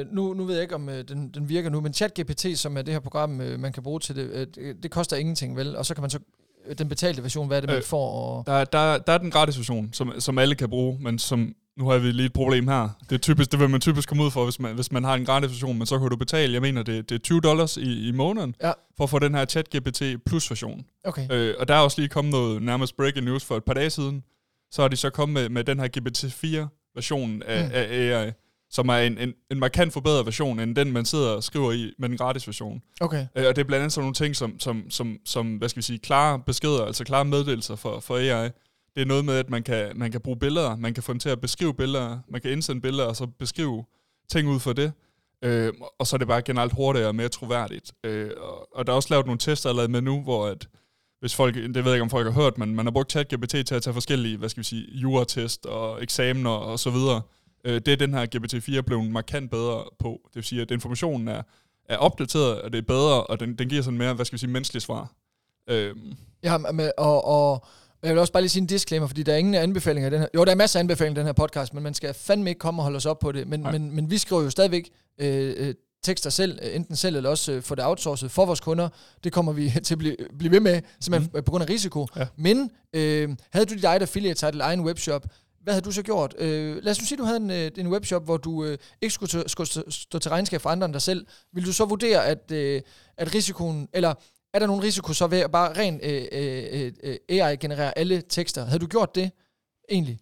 øh, 0.00 0.06
nu, 0.14 0.34
nu 0.34 0.44
ved 0.44 0.54
jeg 0.54 0.62
ikke, 0.62 0.74
om 0.74 0.88
øh, 0.88 1.04
den, 1.08 1.30
den 1.34 1.48
virker 1.48 1.70
nu, 1.70 1.80
men 1.80 1.92
ChatGPT, 1.94 2.46
som 2.58 2.76
er 2.76 2.82
det 2.82 2.94
her 2.94 3.00
program, 3.00 3.40
øh, 3.40 3.60
man 3.60 3.72
kan 3.72 3.82
bruge 3.82 4.00
til 4.00 4.16
det, 4.16 4.30
øh, 4.32 4.46
det, 4.54 4.82
det 4.82 4.90
koster 4.90 5.16
ingenting, 5.16 5.56
vel? 5.56 5.76
Og 5.76 5.86
så 5.86 5.94
kan 5.94 6.00
man 6.02 6.10
så, 6.10 6.18
øh, 6.66 6.78
den 6.78 6.88
betalte 6.88 7.22
version, 7.22 7.46
hvad 7.46 7.56
er 7.56 7.60
det, 7.60 7.70
man 7.70 7.76
Øh, 7.76 7.82
får? 7.84 8.10
Og, 8.12 8.46
Der, 8.46 8.64
der, 8.64 8.98
der 8.98 9.12
er 9.12 9.18
den 9.18 9.30
gratis 9.30 9.58
version, 9.58 9.90
som, 9.92 10.12
som 10.18 10.38
alle 10.38 10.54
kan 10.54 10.68
bruge, 10.70 10.98
men 11.00 11.18
som 11.18 11.54
nu 11.76 11.88
har 11.88 11.98
vi 11.98 12.12
lige 12.12 12.26
et 12.26 12.32
problem 12.32 12.68
her. 12.68 12.88
Det 13.10 13.14
er 13.14 13.18
typisk, 13.18 13.52
det 13.52 13.60
vil 13.60 13.70
man 13.70 13.80
typisk 13.80 14.08
komme 14.08 14.24
ud 14.24 14.30
for, 14.30 14.44
hvis 14.44 14.60
man, 14.60 14.74
hvis 14.74 14.92
man 14.92 15.04
har 15.04 15.14
en 15.14 15.24
gratis 15.24 15.50
version, 15.50 15.78
men 15.78 15.86
så 15.86 15.98
kan 15.98 16.08
du 16.08 16.16
betale, 16.16 16.52
jeg 16.52 16.62
mener, 16.62 16.82
det, 16.82 17.08
det 17.08 17.14
er 17.14 17.18
20 17.18 17.40
dollars 17.40 17.76
i, 17.76 18.08
i 18.08 18.12
måneden, 18.12 18.54
Ja. 18.62 18.72
for 18.96 19.04
at 19.04 19.10
få 19.10 19.18
den 19.18 19.34
her 19.34 19.44
ChatGPT 19.44 20.02
Plus 20.26 20.50
version. 20.50 20.84
okay. 21.04 21.26
Øh, 21.32 21.54
og 21.58 21.68
der 21.68 21.74
er 21.74 21.78
også 21.78 22.00
lige 22.00 22.08
kommet 22.08 22.32
noget 22.32 22.62
nærmest 22.62 22.96
breaking 22.96 23.24
news 23.24 23.44
for 23.44 23.56
et 23.56 23.64
par 23.64 23.74
dage 23.74 23.90
siden. 23.90 24.22
Så 24.70 24.82
har 24.82 24.88
de 24.88 24.96
så 24.96 25.10
kommet 25.10 25.34
med, 25.42 25.48
med 25.48 25.64
den 25.64 25.80
her 25.80 25.88
GPT-4 25.98 26.92
version 26.94 27.42
af, 27.42 27.64
Mm. 27.64 27.70
af 27.74 27.86
AI, 28.24 28.32
som 28.70 28.88
er 28.88 28.94
en, 28.94 29.18
en, 29.18 29.34
en 29.50 29.58
markant 29.58 29.92
forbedret 29.92 30.26
version, 30.26 30.60
end 30.60 30.76
den, 30.76 30.92
man 30.92 31.04
sidder 31.04 31.30
og 31.30 31.44
skriver 31.44 31.72
i 31.72 31.92
med 31.98 32.08
den 32.08 32.16
gratis 32.18 32.46
version. 32.48 32.82
Okay. 33.00 33.26
Øh, 33.36 33.46
og 33.46 33.56
det 33.56 33.62
er 33.62 33.66
blandt 33.66 33.80
andet 33.82 33.92
sådan 33.92 34.02
nogle 34.04 34.14
ting, 34.14 34.36
som, 34.36 34.60
som, 34.60 34.90
som, 34.90 35.18
som 35.24 35.56
hvad 35.56 35.68
skal 35.68 35.76
vi 35.76 35.82
sige, 35.82 35.98
klare 35.98 36.38
beskeder, 36.46 36.84
altså 36.84 37.04
klare 37.04 37.24
meddelelser 37.24 37.76
for, 37.76 38.00
for 38.00 38.16
AI. 38.16 38.48
Det 38.94 39.02
er 39.02 39.04
noget 39.06 39.24
med, 39.24 39.34
at 39.34 39.50
man 39.50 39.62
kan, 39.62 39.92
man 39.98 40.12
kan 40.12 40.20
bruge 40.20 40.38
billeder, 40.38 40.76
man 40.76 40.94
kan 40.94 41.02
få 41.02 41.12
den 41.12 41.20
til 41.20 41.28
at 41.28 41.40
beskrive 41.40 41.74
billeder, 41.74 42.18
man 42.28 42.40
kan 42.40 42.50
indsende 42.50 42.80
billeder, 42.80 43.04
og 43.04 43.16
så 43.16 43.26
beskrive 43.26 43.84
ting 44.32 44.48
ud 44.48 44.60
for 44.60 44.72
det. 44.72 44.92
Øh, 45.44 45.72
og 45.98 46.06
så 46.06 46.16
er 46.16 46.18
det 46.18 46.28
bare 46.28 46.42
generelt 46.42 46.72
hurtigere 46.72 47.08
og 47.08 47.14
mere 47.14 47.28
troværdigt. 47.28 47.92
Øh, 48.04 48.30
og, 48.40 48.76
og 48.76 48.86
der 48.86 48.92
er 48.92 48.96
også 48.96 49.08
lavet 49.10 49.26
nogle 49.26 49.38
tester 49.38 49.68
allerede 49.68 49.90
med 49.92 50.00
nu, 50.02 50.22
hvor 50.22 50.46
at, 50.46 50.68
hvis 51.20 51.34
folk, 51.34 51.54
det 51.54 51.74
ved 51.74 51.82
jeg 51.84 51.94
ikke, 51.94 52.02
om 52.02 52.10
folk 52.10 52.32
har 52.32 52.42
hørt, 52.42 52.58
men 52.58 52.74
man 52.74 52.86
har 52.86 52.90
brugt 52.90 53.10
ChatGPT 53.10 53.50
til 53.50 53.74
at 53.74 53.82
tage 53.82 53.94
forskellige, 53.94 54.36
hvad 54.36 54.48
skal 54.48 54.60
vi 54.60 54.64
sige, 54.64 54.86
juratest 54.90 55.66
og 55.66 56.02
eksamener 56.02 56.50
og 56.50 56.78
så 56.78 56.90
videre. 56.90 57.22
Øh, 57.64 57.74
det 57.74 57.88
er 57.88 57.96
den 57.96 58.14
her 58.14 58.26
GPT-4 58.36 58.80
blevet 58.80 59.10
markant 59.10 59.50
bedre 59.50 59.84
på. 59.98 60.20
Det 60.24 60.34
vil 60.34 60.44
sige, 60.44 60.62
at 60.62 60.70
informationen 60.70 61.28
er, 61.28 61.42
er 61.88 61.96
opdateret, 61.96 62.62
og 62.62 62.72
det 62.72 62.78
er 62.78 62.82
bedre, 62.82 63.24
og 63.24 63.40
den, 63.40 63.58
den 63.58 63.68
giver 63.68 63.82
sådan 63.82 63.98
mere, 63.98 64.14
hvad 64.14 64.24
skal 64.24 64.36
vi 64.36 64.38
sige, 64.38 64.50
menneskelige 64.50 64.82
svar. 64.82 65.12
Øh, 65.70 65.94
Ja, 66.42 66.58
men, 66.58 66.90
og, 66.98 67.24
og 67.24 67.66
jeg 68.02 68.10
vil 68.10 68.18
også 68.18 68.32
bare 68.32 68.42
lige 68.42 68.50
sige 68.50 68.60
en 68.60 68.66
disclaimer, 68.66 69.06
fordi 69.06 69.22
der 69.22 69.32
er 69.32 69.36
ingen 69.36 69.54
anbefalinger 69.54 70.08
i 70.10 70.12
den 70.12 70.20
her. 70.20 70.28
Jo, 70.34 70.44
der 70.44 70.50
er 70.50 70.56
masser 70.56 70.78
af 70.78 70.82
anbefalinger 70.82 71.16
i 71.16 71.20
den 71.20 71.26
her 71.26 71.32
podcast, 71.32 71.74
men 71.74 71.82
man 71.82 71.94
skal 71.94 72.14
fandme 72.14 72.50
ikke 72.50 72.58
komme 72.58 72.80
og 72.80 72.84
holde 72.84 72.96
os 72.96 73.06
op 73.06 73.18
på 73.18 73.32
det. 73.32 73.48
Men, 73.48 73.60
Nej. 73.60 73.72
men, 73.72 73.94
men 73.96 74.10
vi 74.10 74.18
skriver 74.18 74.42
jo 74.42 74.50
stadigvæk 74.50 74.90
øh, 75.20 75.54
øh, 75.56 75.74
tekster 76.02 76.30
selv, 76.30 76.58
øh, 76.62 76.76
enten 76.76 76.96
selv 76.96 77.16
eller 77.16 77.30
også 77.30 77.52
øh, 77.52 77.62
få 77.62 77.74
det 77.74 77.84
outsourcet 77.84 78.30
for 78.30 78.46
vores 78.46 78.60
kunder. 78.60 78.88
Det 79.24 79.32
kommer 79.32 79.52
vi 79.52 79.72
til 79.84 79.94
at 79.94 79.98
blive, 79.98 80.16
blive 80.38 80.52
ved 80.52 80.60
med, 80.60 80.80
simpelthen 81.00 81.30
mm. 81.34 81.44
på 81.44 81.50
grund 81.50 81.64
af 81.64 81.68
risiko. 81.68 82.06
Ja. 82.16 82.26
Men 82.36 82.70
øh, 82.92 83.36
havde 83.50 83.66
du 83.66 83.74
dit 83.74 83.84
eget 83.84 84.02
affiliate 84.02 84.38
site 84.38 84.48
eller 84.48 84.64
egen 84.64 84.80
webshop, 84.80 85.26
hvad 85.62 85.74
havde 85.74 85.84
du 85.84 85.92
så 85.92 86.02
gjort? 86.02 86.34
Øh, 86.38 86.76
lad 86.82 86.90
os 86.90 87.00
nu 87.00 87.06
sige, 87.06 87.16
at 87.16 87.18
du 87.18 87.24
havde 87.24 87.66
en, 87.76 87.86
en 87.86 87.92
webshop, 87.92 88.24
hvor 88.24 88.36
du 88.36 88.64
øh, 88.64 88.78
ikke 89.00 89.14
skulle, 89.14 89.30
til, 89.30 89.44
skulle 89.46 89.68
stå- 89.68 89.90
stå 89.90 90.18
til 90.18 90.30
regnskab 90.30 90.60
for 90.60 90.70
andre 90.70 90.84
end 90.84 90.92
dig 90.92 91.02
selv. 91.02 91.26
Vil 91.52 91.66
du 91.66 91.72
så 91.72 91.84
vurdere, 91.84 92.26
at, 92.26 92.50
øh, 92.52 92.82
at 93.16 93.34
risikoen, 93.34 93.88
eller 93.92 94.14
er 94.54 94.58
der 94.58 94.66
nogen 94.66 94.82
risiko 94.82 95.12
så 95.12 95.26
ved 95.26 95.38
at 95.38 95.50
bare 95.50 95.72
rent 95.72 96.04
øh, 96.04 96.24
øh, 96.32 96.92
øh, 97.02 97.16
AI 97.28 97.56
generere 97.56 97.98
alle 97.98 98.22
tekster? 98.28 98.64
Havde 98.64 98.78
du 98.78 98.86
gjort 98.86 99.14
det 99.14 99.30
egentlig? 99.90 100.18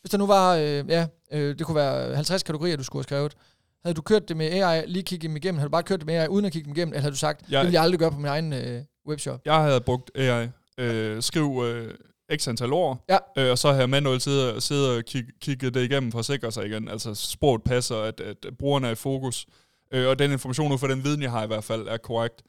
Hvis 0.00 0.10
der 0.10 0.18
nu 0.18 0.26
var, 0.26 0.54
øh, 0.54 0.84
ja, 0.88 1.06
øh, 1.32 1.58
det 1.58 1.66
kunne 1.66 1.74
være 1.74 2.14
50 2.14 2.42
kategorier, 2.42 2.76
du 2.76 2.84
skulle 2.84 3.00
have 3.00 3.04
skrevet. 3.04 3.36
Havde 3.84 3.94
du 3.94 4.02
kørt 4.02 4.28
det 4.28 4.36
med 4.36 4.46
AI, 4.46 4.84
lige 4.86 5.02
kigget 5.02 5.28
dem 5.28 5.36
igennem? 5.36 5.58
Havde 5.58 5.68
du 5.68 5.70
bare 5.70 5.82
kørt 5.82 5.98
det 6.00 6.06
med 6.06 6.14
AI, 6.14 6.28
uden 6.28 6.44
at 6.44 6.52
kigge 6.52 6.66
dem 6.66 6.76
igennem? 6.76 6.92
Eller 6.92 7.00
havde 7.00 7.12
du 7.12 7.16
sagt, 7.18 7.50
Jeg- 7.50 7.58
det 7.60 7.66
vil 7.66 7.72
jeg 7.72 7.82
aldrig 7.82 7.98
gøre 7.98 8.10
på 8.10 8.16
min 8.16 8.26
egen 8.26 8.52
øh, 8.52 8.82
webshop? 9.08 9.40
jeg 9.44 9.62
havde 9.62 9.80
brugt 9.80 10.10
AI, 10.14 10.48
øh, 10.78 11.22
skriv 11.22 11.62
øh, 11.64 11.94
x 12.36 12.48
antal 12.48 12.72
ord, 12.72 13.04
Ja. 13.08 13.18
øh, 13.38 13.50
og 13.50 13.58
så 13.58 13.72
har 13.72 13.78
jeg 13.78 13.90
manuelt 13.90 14.22
siddet, 14.22 14.62
siddet 14.62 14.96
og 14.96 15.04
kig, 15.04 15.24
kigget 15.40 15.74
det 15.74 15.84
igennem 15.90 16.12
for 16.12 16.18
at 16.18 16.24
sikre 16.24 16.52
sig 16.52 16.66
igen. 16.66 16.88
Altså 16.88 17.14
sproget 17.14 17.62
passer, 17.62 17.96
at, 17.96 18.20
at 18.20 18.36
brugerne 18.58 18.86
er 18.86 18.90
i 18.90 18.94
fokus, 18.94 19.46
øh, 19.92 20.08
og 20.08 20.18
den 20.18 20.32
information 20.32 20.72
ud 20.72 20.78
fra 20.78 20.88
den 20.88 21.04
viden, 21.04 21.22
jeg 21.22 21.30
har 21.30 21.44
i 21.44 21.46
hvert 21.46 21.64
fald, 21.64 21.88
er 21.88 21.96
korrekt. 21.96 22.42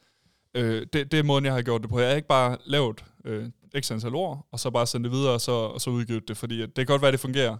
Øh, 0.53 0.85
det, 0.94 1.12
det 1.12 1.19
er 1.19 1.24
måden, 1.24 1.45
jeg 1.45 1.53
har 1.53 1.62
gjort 1.62 1.81
det 1.81 1.89
på. 1.89 2.00
Jeg 2.00 2.09
har 2.09 2.15
ikke 2.15 2.27
bare 2.27 2.57
lavet 2.65 3.03
øh, 3.25 3.45
x 3.79 3.91
antal 3.91 4.15
ord, 4.15 4.47
og 4.51 4.59
så 4.59 4.69
bare 4.69 4.88
sendt 4.88 5.03
det 5.03 5.12
videre, 5.12 5.31
og 5.33 5.41
så, 5.41 5.51
og 5.51 5.81
så 5.81 5.89
udgivet 5.89 6.27
det, 6.27 6.38
fordi 6.38 6.62
at 6.62 6.68
det 6.68 6.75
kan 6.75 6.85
godt 6.85 7.01
være, 7.01 7.12
det 7.12 7.19
fungerer. 7.19 7.57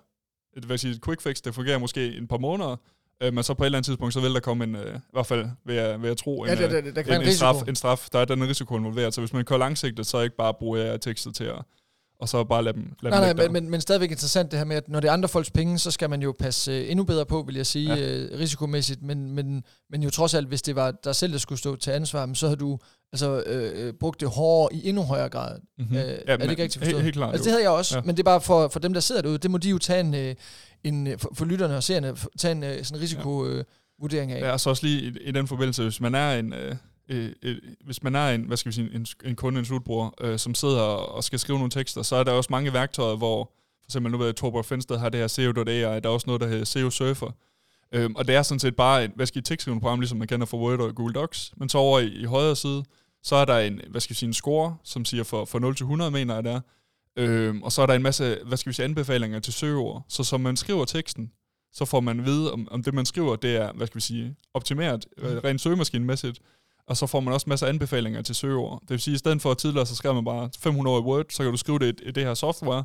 Det 0.56 0.69
vil 0.69 0.80
sige, 0.80 0.94
et 0.96 1.04
quick 1.06 1.22
fix, 1.22 1.42
det 1.42 1.56
fungerer 1.56 1.78
måske 1.78 2.18
en 2.18 2.28
par 2.28 2.38
måneder, 2.38 2.75
øh, 3.24 3.34
men 3.34 3.44
så 3.44 3.54
på 3.54 3.64
et 3.64 3.66
eller 3.66 3.78
andet 3.78 3.86
tidspunkt, 3.86 4.14
så 4.14 4.19
vil 4.19 4.34
der 4.34 4.40
komme 4.40 4.64
en, 4.64 4.75
øh, 4.75 4.96
i 4.96 5.00
hvert 5.12 5.25
fald 5.25 5.46
vil 5.66 5.75
jeg, 5.75 6.02
vil 6.02 6.08
jeg 6.08 6.18
tro, 6.18 6.44
en, 6.44 6.50
Ja, 6.50 6.56
der, 6.56 6.66
øh, 6.66 6.86
der, 6.86 6.92
der, 6.92 7.02
kan 7.02 7.14
en, 7.14 7.22
en 7.22 7.28
en, 7.28 7.34
straf, 7.34 7.56
en 7.68 7.75
straf, 7.75 8.08
der 8.12 8.19
er 8.19 8.25
den 8.25 8.44
risiko 8.48 8.78
involveret. 8.78 9.14
Så 9.14 9.22
hvis 9.22 9.34
man 9.34 9.46
kører 9.46 9.60
langsigtet, 9.60 10.08
så 10.08 10.22
ikke 10.22 10.36
bare 10.36 10.54
bruger 10.54 10.78
jeg 10.78 11.02
tekstet 11.02 11.36
til 11.36 11.44
at, 11.44 11.62
og 12.19 12.30
så 12.30 12.44
bare 12.44 12.64
lade 12.64 12.78
dem, 12.78 12.94
lade 13.02 13.16
Nej, 13.16 13.28
dem 13.28 13.38
nej, 13.38 13.46
men, 13.46 13.54
men, 13.54 13.69
men 13.72 13.81
stadigvæk 13.81 14.12
interessant 14.12 14.52
det 14.52 14.60
her 14.60 14.66
med, 14.66 14.75
at 14.75 14.90
når 14.90 15.00
det 15.00 15.08
er 15.08 15.12
andre 15.12 15.30
folks 15.30 15.52
penge, 15.52 15.80
så 15.80 15.92
skal 15.92 16.10
man 16.10 16.22
jo 16.22 16.36
passe 16.40 16.72
øh, 16.72 16.92
endnu 16.92 17.04
bedre 17.06 17.25
på, 17.25 17.44
vil 17.48 17.56
jeg 17.56 17.66
sige, 17.66 17.96
Ja. 17.96 18.18
øh, 18.18 18.40
risikomæssigt. 18.40 19.02
Men, 19.04 19.31
men, 19.31 19.64
men 19.90 20.04
jo 20.04 20.10
trods 20.10 20.34
alt, 20.34 20.48
hvis 20.48 20.62
det 20.62 20.75
var 20.75 20.92
dig 21.04 21.16
selv, 21.16 21.31
der 21.31 21.38
skulle 21.38 21.60
stå 21.60 21.75
til 21.75 21.92
ansvar, 21.92 22.34
så 22.34 22.46
havde 22.48 22.60
du 22.60 22.80
altså, 23.14 23.44
øh, 23.46 23.88
øh, 23.88 23.94
brugt 23.94 24.19
det 24.19 24.30
hårdere 24.30 24.75
i 24.80 24.90
endnu 24.90 25.04
højere 25.04 25.30
grad. 25.30 25.60
Mm-hmm. 25.78 25.98
Øh, 25.98 26.02
er 26.28 26.38
det 26.38 26.50
ikke 26.50 26.64
rigtigt 26.64 26.74
forstået? 26.74 26.86
Helt, 26.88 27.04
helt 27.04 27.16
klart. 27.16 27.34
Altså 27.34 27.44
det 27.44 27.52
havde 27.52 27.64
jeg 27.64 27.72
også, 27.72 27.96
ja. 27.96 28.00
Ja. 28.00 28.06
men 28.06 28.16
det 28.16 28.19
er 28.19 28.24
bare 28.25 28.42
for, 28.42 28.68
for 28.68 28.80
dem, 28.80 28.94
der 28.94 29.00
sidder 29.00 29.22
derude, 29.22 29.38
det 29.38 29.52
må 29.52 29.58
de 29.58 29.69
jo 29.69 29.78
tage 29.78 30.00
en, 30.00 30.14
øh, 30.16 30.36
en 30.84 31.19
for, 31.19 31.31
for 31.34 31.46
lytterne 31.46 31.75
og 31.78 31.84
seerne, 31.84 32.16
tage 32.38 32.52
en 32.52 32.84
sådan 32.84 33.02
risikovurdering 33.02 33.58
øh, 33.60 33.66
vurdering 34.02 34.31
af. 34.31 34.42
Ja, 34.42 34.52
og 34.52 34.60
så 34.60 34.69
også 34.69 34.86
lige 34.86 35.02
i, 35.02 35.14
i 35.22 35.31
den 35.31 35.48
forbindelse, 35.48 35.84
hvis 35.84 36.02
man 36.02 36.16
er 36.16 36.31
en, 36.40 36.54
øh, 36.54 36.75
øh, 37.09 37.31
øh, 37.42 37.57
hvis 37.86 38.04
man 38.04 38.15
er 38.15 38.30
en, 38.30 38.42
hvad 38.42 38.57
skal 38.57 38.69
vi 38.69 38.74
sige, 38.74 38.95
en, 38.95 39.06
en 39.25 39.36
kunde, 39.36 39.59
en 39.59 39.65
slutbruger, 39.65 40.09
øh, 40.21 40.39
som 40.39 40.56
sidder 40.56 40.81
og 40.81 41.24
skal 41.24 41.39
skrive 41.39 41.57
nogle 41.57 41.71
tekster, 41.71 42.01
så 42.01 42.15
er 42.15 42.24
der 42.24 42.31
også 42.31 42.48
mange 42.51 42.74
værktøjer, 42.74 43.15
hvor 43.15 43.44
for 43.81 43.89
eksempel 43.89 44.12
nu 44.12 44.18
ved 44.18 44.25
jeg, 44.25 44.36
Torbjørn 44.36 44.63
Fensted 44.63 44.98
har 44.98 45.09
det 45.09 45.19
her 45.19 45.27
SEO.ai, 45.27 45.81
der 45.81 46.01
er 46.04 46.07
også 46.07 46.27
noget, 46.27 46.42
der 46.42 46.48
hedder 46.48 46.65
SEO 46.65 46.89
Surfer. 46.89 47.31
Øhm, 47.92 48.15
og 48.15 48.27
det 48.27 48.36
er 48.36 48.42
sådan 48.42 48.59
set 48.59 48.75
bare 48.75 49.04
et, 49.04 49.12
hvad 49.15 49.25
skal 49.25 49.39
jeg, 49.39 49.44
tekstskrivende 49.44 49.81
program, 49.81 50.00
ligesom 50.00 50.18
man 50.18 50.27
kender 50.27 50.45
fra 50.45 50.57
Word 50.57 50.80
og 50.80 50.95
Google 50.95 51.13
Docs, 51.13 51.51
men 51.57 51.69
så 51.69 51.77
over 51.77 52.00
i, 52.00 52.07
i 52.07 52.24
højre 52.24 52.56
side, 52.56 52.83
så 53.24 53.36
er 53.36 53.45
der 53.45 53.59
en, 53.59 53.81
hvad 53.89 54.01
skal 54.01 54.09
vi 54.09 54.15
sige, 54.15 54.27
en 54.27 54.33
score, 54.33 54.77
som 54.83 55.06
siger 55.06 55.24
for, 55.24 55.45
for 55.45 55.59
0 55.59 55.75
til 55.75 55.83
100, 55.83 56.12
mener 56.12 56.33
jeg 56.33 56.44
det 56.44 56.51
er. 56.51 56.62
Øhm, 57.15 57.64
og 57.64 57.71
så 57.71 57.81
er 57.81 57.85
der 57.85 57.94
en 57.94 58.04
masse, 58.04 58.37
hvad 58.45 58.57
skal 58.57 58.69
vi 58.69 58.73
sige, 58.73 58.83
anbefalinger 58.83 59.40
til 59.40 59.54
søgeord. 59.54 60.06
Så 60.09 60.23
som 60.23 60.42
man 60.42 60.57
skriver 60.57 60.85
teksten, 60.85 61.31
så 61.73 61.85
får 61.85 61.99
man 61.99 62.19
at 62.19 62.26
vide, 62.26 62.54
om, 62.54 62.68
om 62.71 62.83
det, 62.83 62.94
man 62.94 63.06
skriver, 63.06 63.35
det 63.35 63.56
er, 63.56 63.73
hvad 63.73 63.87
skal 63.87 63.95
vi 63.95 64.02
sige, 64.02 64.35
optimeret, 64.54 65.06
øh, 65.18 65.37
rent 65.37 65.61
søgemaskinemæssigt. 65.61 66.40
Og 66.88 66.98
så 66.98 67.08
får 67.08 67.20
man 67.20 67.34
også 67.34 67.50
masser 67.50 67.66
af 67.66 67.70
anbefalinger 67.70 68.22
til 68.22 68.36
søgeord. 68.36 68.82
Det 68.82 68.90
vil 68.90 69.00
sige, 69.00 69.14
at 69.14 69.16
i 69.16 69.20
stedet 69.20 69.42
for 69.42 69.52
at 69.52 69.58
tidligere, 69.58 69.86
så 69.86 69.96
skrev 69.96 70.14
man 70.14 70.26
bare 70.26 70.50
500 70.60 70.96
ord 70.96 71.04
i 71.04 71.06
Word, 71.06 71.26
så 71.30 71.44
kan 71.44 71.52
du 71.52 71.58
skrive 71.58 71.80
det 71.80 72.00
i, 72.02 72.08
i 72.08 72.12
det 72.12 72.24
her 72.24 72.34
software, 72.34 72.84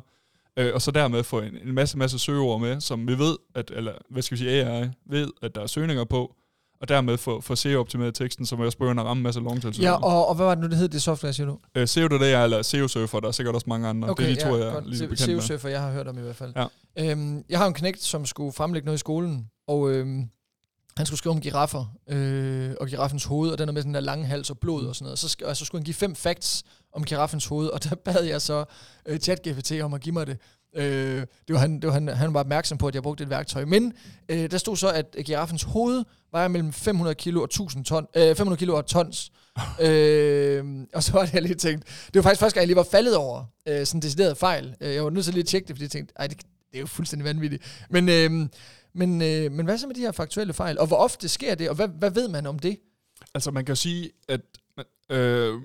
øh, 0.57 0.71
og 0.73 0.81
så 0.81 0.91
dermed 0.91 1.23
få 1.23 1.39
en, 1.39 1.57
en 1.65 1.73
masse, 1.73 1.97
masse 1.97 2.19
søgeord 2.19 2.61
med, 2.61 2.81
som 2.81 3.07
vi 3.07 3.17
ved, 3.17 3.37
at, 3.55 3.71
eller 3.75 3.93
hvad 4.09 4.21
skal 4.21 4.37
vi 4.37 4.43
sige, 4.43 4.51
AI 4.51 4.89
ved, 5.05 5.27
at 5.41 5.55
der 5.55 5.61
er 5.61 5.67
søgninger 5.67 6.03
på, 6.03 6.35
og 6.81 6.89
dermed 6.89 7.17
få, 7.17 7.41
få 7.41 7.55
SEO-optimeret 7.55 8.15
teksten, 8.15 8.45
som 8.45 8.59
også 8.59 8.77
begynder 8.77 9.03
at 9.03 9.09
ramme 9.09 9.19
en 9.19 9.23
masse 9.23 9.39
longtail 9.39 9.81
Ja, 9.81 9.91
og, 9.91 10.27
og 10.27 10.35
hvad 10.35 10.45
var 10.45 10.55
det 10.55 10.63
nu, 10.63 10.69
det 10.69 10.77
hed, 10.77 10.89
det 10.89 11.01
software, 11.01 11.33
siger 11.33 11.47
du? 11.47 11.57
Øh, 11.75 11.87
SEO 11.87 12.07
det 12.07 12.33
er, 12.33 12.43
eller 12.43 12.61
SEO 12.61 12.87
Surfer, 12.87 13.19
der 13.19 13.27
er 13.27 13.31
sikkert 13.31 13.55
også 13.55 13.65
mange 13.69 13.87
andre. 13.87 14.07
det 14.17 14.19
er 14.19 14.35
de 14.35 14.41
to, 14.41 14.57
jeg 14.57 14.67
er 14.67 14.81
lige 14.85 15.07
bekendt 15.07 15.33
med. 15.33 15.41
SEO-surfer, 15.41 15.69
jeg 15.69 15.81
har 15.81 15.91
hørt 15.91 16.07
om 16.07 16.17
i 16.17 16.21
hvert 16.21 16.35
fald. 16.35 16.53
Ja. 16.55 16.65
Øhm, 17.11 17.43
jeg 17.49 17.59
har 17.59 17.67
en 17.67 17.73
knægt, 17.73 18.03
som 18.03 18.25
skulle 18.25 18.53
fremlægge 18.53 18.85
noget 18.85 18.97
i 18.97 18.99
skolen, 18.99 19.47
og 19.67 19.91
øhm, 19.91 20.29
han 20.97 21.05
skulle 21.05 21.17
skrive 21.17 21.33
om 21.33 21.41
giraffer, 21.41 21.85
øh, 22.09 22.71
og 22.79 22.87
giraffens 22.87 23.23
hoved, 23.23 23.51
og 23.51 23.57
den 23.57 23.69
er 23.69 23.73
med 23.73 23.83
den 23.83 23.93
der 23.93 23.99
lange 23.99 24.25
hals 24.25 24.49
og 24.49 24.57
blod 24.59 24.85
og 24.85 24.95
sådan 24.95 25.05
noget. 25.05 25.19
Så, 25.19 25.27
sk- 25.39 25.45
og 25.47 25.57
så 25.57 25.65
skulle 25.65 25.79
han 25.79 25.85
give 25.85 25.93
fem 25.93 26.15
facts 26.15 26.63
om 26.93 27.03
giraffens 27.03 27.45
hoved, 27.45 27.67
og 27.67 27.83
der 27.83 27.95
bad 28.05 28.23
jeg 28.23 28.41
så 28.41 28.65
øh, 29.05 29.19
ChatGPT 29.19 29.71
om 29.81 29.93
at 29.93 30.01
give 30.01 30.13
mig 30.13 30.27
det. 30.27 30.37
Øh, 30.75 31.19
det 31.47 31.53
var 31.53 31.57
han, 31.57 31.75
det 31.79 31.87
var 31.87 31.93
han, 31.93 32.07
han 32.07 32.33
var 32.33 32.39
opmærksom 32.39 32.77
på, 32.77 32.87
at 32.87 32.95
jeg 32.95 33.03
brugte 33.03 33.23
et 33.23 33.29
værktøj. 33.29 33.65
Men 33.65 33.93
øh, 34.29 34.51
der 34.51 34.57
stod 34.57 34.77
så, 34.77 34.91
at 34.91 35.15
giraffens 35.25 35.63
hoved 35.63 36.03
vejer 36.31 36.47
mellem 36.47 36.73
500 36.73 37.15
kilo 37.15 37.39
og 37.39 37.45
1000 37.45 37.85
ton, 37.85 38.07
øh, 38.15 38.35
500 38.35 38.59
kilo 38.59 38.75
og 38.77 38.85
tons. 38.85 39.31
øh, 39.87 40.65
og 40.93 41.03
så 41.03 41.11
var 41.11 41.25
det, 41.25 41.33
jeg 41.33 41.41
lige 41.41 41.55
tænkt, 41.55 41.85
det 42.07 42.15
var 42.15 42.21
faktisk 42.21 42.39
første 42.39 42.55
gang, 42.55 42.61
jeg 42.61 42.67
lige 42.67 42.75
var 42.77 42.87
faldet 42.91 43.15
over 43.15 43.45
øh, 43.67 43.85
sådan 43.85 43.97
en 43.97 44.01
decideret 44.01 44.37
fejl. 44.37 44.75
Øh, 44.81 44.93
Jeg 44.95 45.03
var 45.03 45.09
nødt 45.09 45.25
til 45.25 45.33
lige 45.33 45.41
at 45.41 45.47
tjekke 45.47 45.67
det, 45.67 45.75
fordi 45.75 45.83
jeg 45.83 45.91
tænkte, 45.91 46.13
ej, 46.17 46.27
det, 46.27 46.37
det 46.37 46.77
er 46.77 46.79
jo 46.79 46.85
fuldstændig 46.87 47.25
vanvittigt. 47.25 47.63
Men, 47.89 48.09
øh, 48.09 48.49
men, 48.95 49.21
øh, 49.21 49.51
men 49.51 49.65
hvad 49.65 49.77
så 49.77 49.87
med 49.87 49.95
de 49.95 50.01
her 50.01 50.11
faktuelle 50.11 50.53
fejl? 50.53 50.79
Og 50.79 50.87
hvor 50.87 50.97
ofte 50.97 51.29
sker 51.29 51.55
det, 51.55 51.69
og 51.69 51.75
hvad, 51.75 51.87
hvad 51.87 52.11
ved 52.11 52.27
man 52.27 52.45
om 52.45 52.59
det? 52.59 52.79
Altså 53.33 53.51
man 53.51 53.65
kan 53.65 53.75
sige, 53.75 54.11
at 54.27 54.41
øh, 55.09 55.61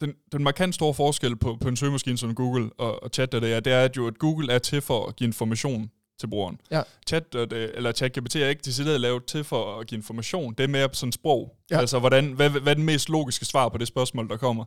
den, 0.00 0.14
den 0.32 0.42
markant 0.42 0.74
store 0.74 0.94
forskel 0.94 1.36
på, 1.36 1.56
på 1.60 1.68
en 1.68 1.76
søgemaskine 1.76 2.18
som 2.18 2.34
Google 2.34 2.70
og, 2.78 3.02
og 3.02 3.10
chat, 3.12 3.32
det 3.32 3.52
er, 3.52 3.60
det 3.60 3.72
er, 3.72 3.80
at, 3.80 3.96
jo, 3.96 4.06
at 4.06 4.18
Google 4.18 4.52
er 4.52 4.58
til 4.58 4.80
for 4.80 5.06
at 5.06 5.16
give 5.16 5.26
information 5.26 5.90
til 6.20 6.26
brugeren. 6.26 6.60
Ja. 6.70 6.82
Chat, 7.08 7.34
eller 7.34 7.92
ChatGPT 7.92 8.36
er 8.36 8.48
ikke 8.48 8.62
decideret 8.64 9.00
lavet 9.00 9.24
til 9.24 9.44
for 9.44 9.80
at 9.80 9.86
give 9.86 9.98
information. 9.98 10.54
Det 10.54 10.64
er 10.64 10.68
mere 10.68 10.88
sådan 10.92 11.12
sprog. 11.12 11.56
Ja. 11.70 11.78
Altså, 11.78 11.98
hvordan, 11.98 12.32
hvad, 12.32 12.50
hvad 12.50 12.72
er 12.72 12.74
den 12.74 12.84
mest 12.84 13.08
logiske 13.08 13.44
svar 13.44 13.68
på 13.68 13.78
det 13.78 13.88
spørgsmål, 13.88 14.28
der 14.28 14.36
kommer? 14.36 14.64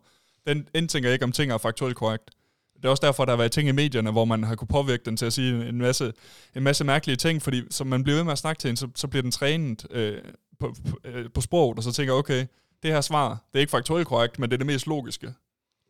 Den 0.48 0.68
indtænker 0.76 1.12
ikke, 1.12 1.26
om 1.26 1.32
ting 1.32 1.52
er 1.52 1.58
faktuelt 1.58 1.96
korrekt. 1.96 2.32
Det 2.77 2.86
er 2.86 2.89
også 2.89 3.05
derfor, 3.05 3.25
der 3.25 3.31
har 3.31 3.38
været 3.38 3.51
ting 3.51 3.69
i 3.69 3.72
medierne, 3.72 4.12
hvor 4.12 4.25
man 4.25 4.43
har 4.43 4.55
kunne 4.55 4.67
påvirke 4.67 5.03
den 5.05 5.17
til 5.17 5.25
at 5.25 5.34
sige 5.34 5.69
en 5.69 5.77
masse, 5.77 6.13
en 6.55 6.63
masse 6.63 6.84
mærkelige 6.84 7.15
ting, 7.15 7.41
fordi 7.41 7.62
så 7.72 7.84
man 7.84 8.03
bliver 8.03 8.15
ved 8.15 8.24
med 8.24 8.31
at 8.31 8.38
snakke 8.38 8.60
til 8.60 8.67
hende, 8.67 8.79
så, 8.79 8.88
så 8.96 9.07
bliver 9.07 9.22
den 9.22 9.31
trænet 9.31 9.88
øh, 9.91 10.17
på, 10.60 10.75
på, 10.89 11.00
øh, 11.05 11.25
på 11.34 11.41
sproget, 11.41 11.77
og 11.77 11.84
så 11.84 11.91
tænker 11.91 12.13
okay, 12.13 12.46
det 12.84 12.91
her 12.91 13.01
svar, 13.01 13.29
det 13.29 13.60
er 13.60 13.60
ikke 13.60 13.72
faktuelt 13.72 14.07
korrekt, 14.07 14.39
men 14.39 14.50
det 14.50 14.55
er 14.55 14.57
det 14.57 14.67
mest 14.67 14.88
logiske. 14.88 15.34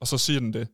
Og 0.01 0.07
så 0.07 0.17
siger 0.17 0.39
den 0.39 0.53
det. 0.53 0.67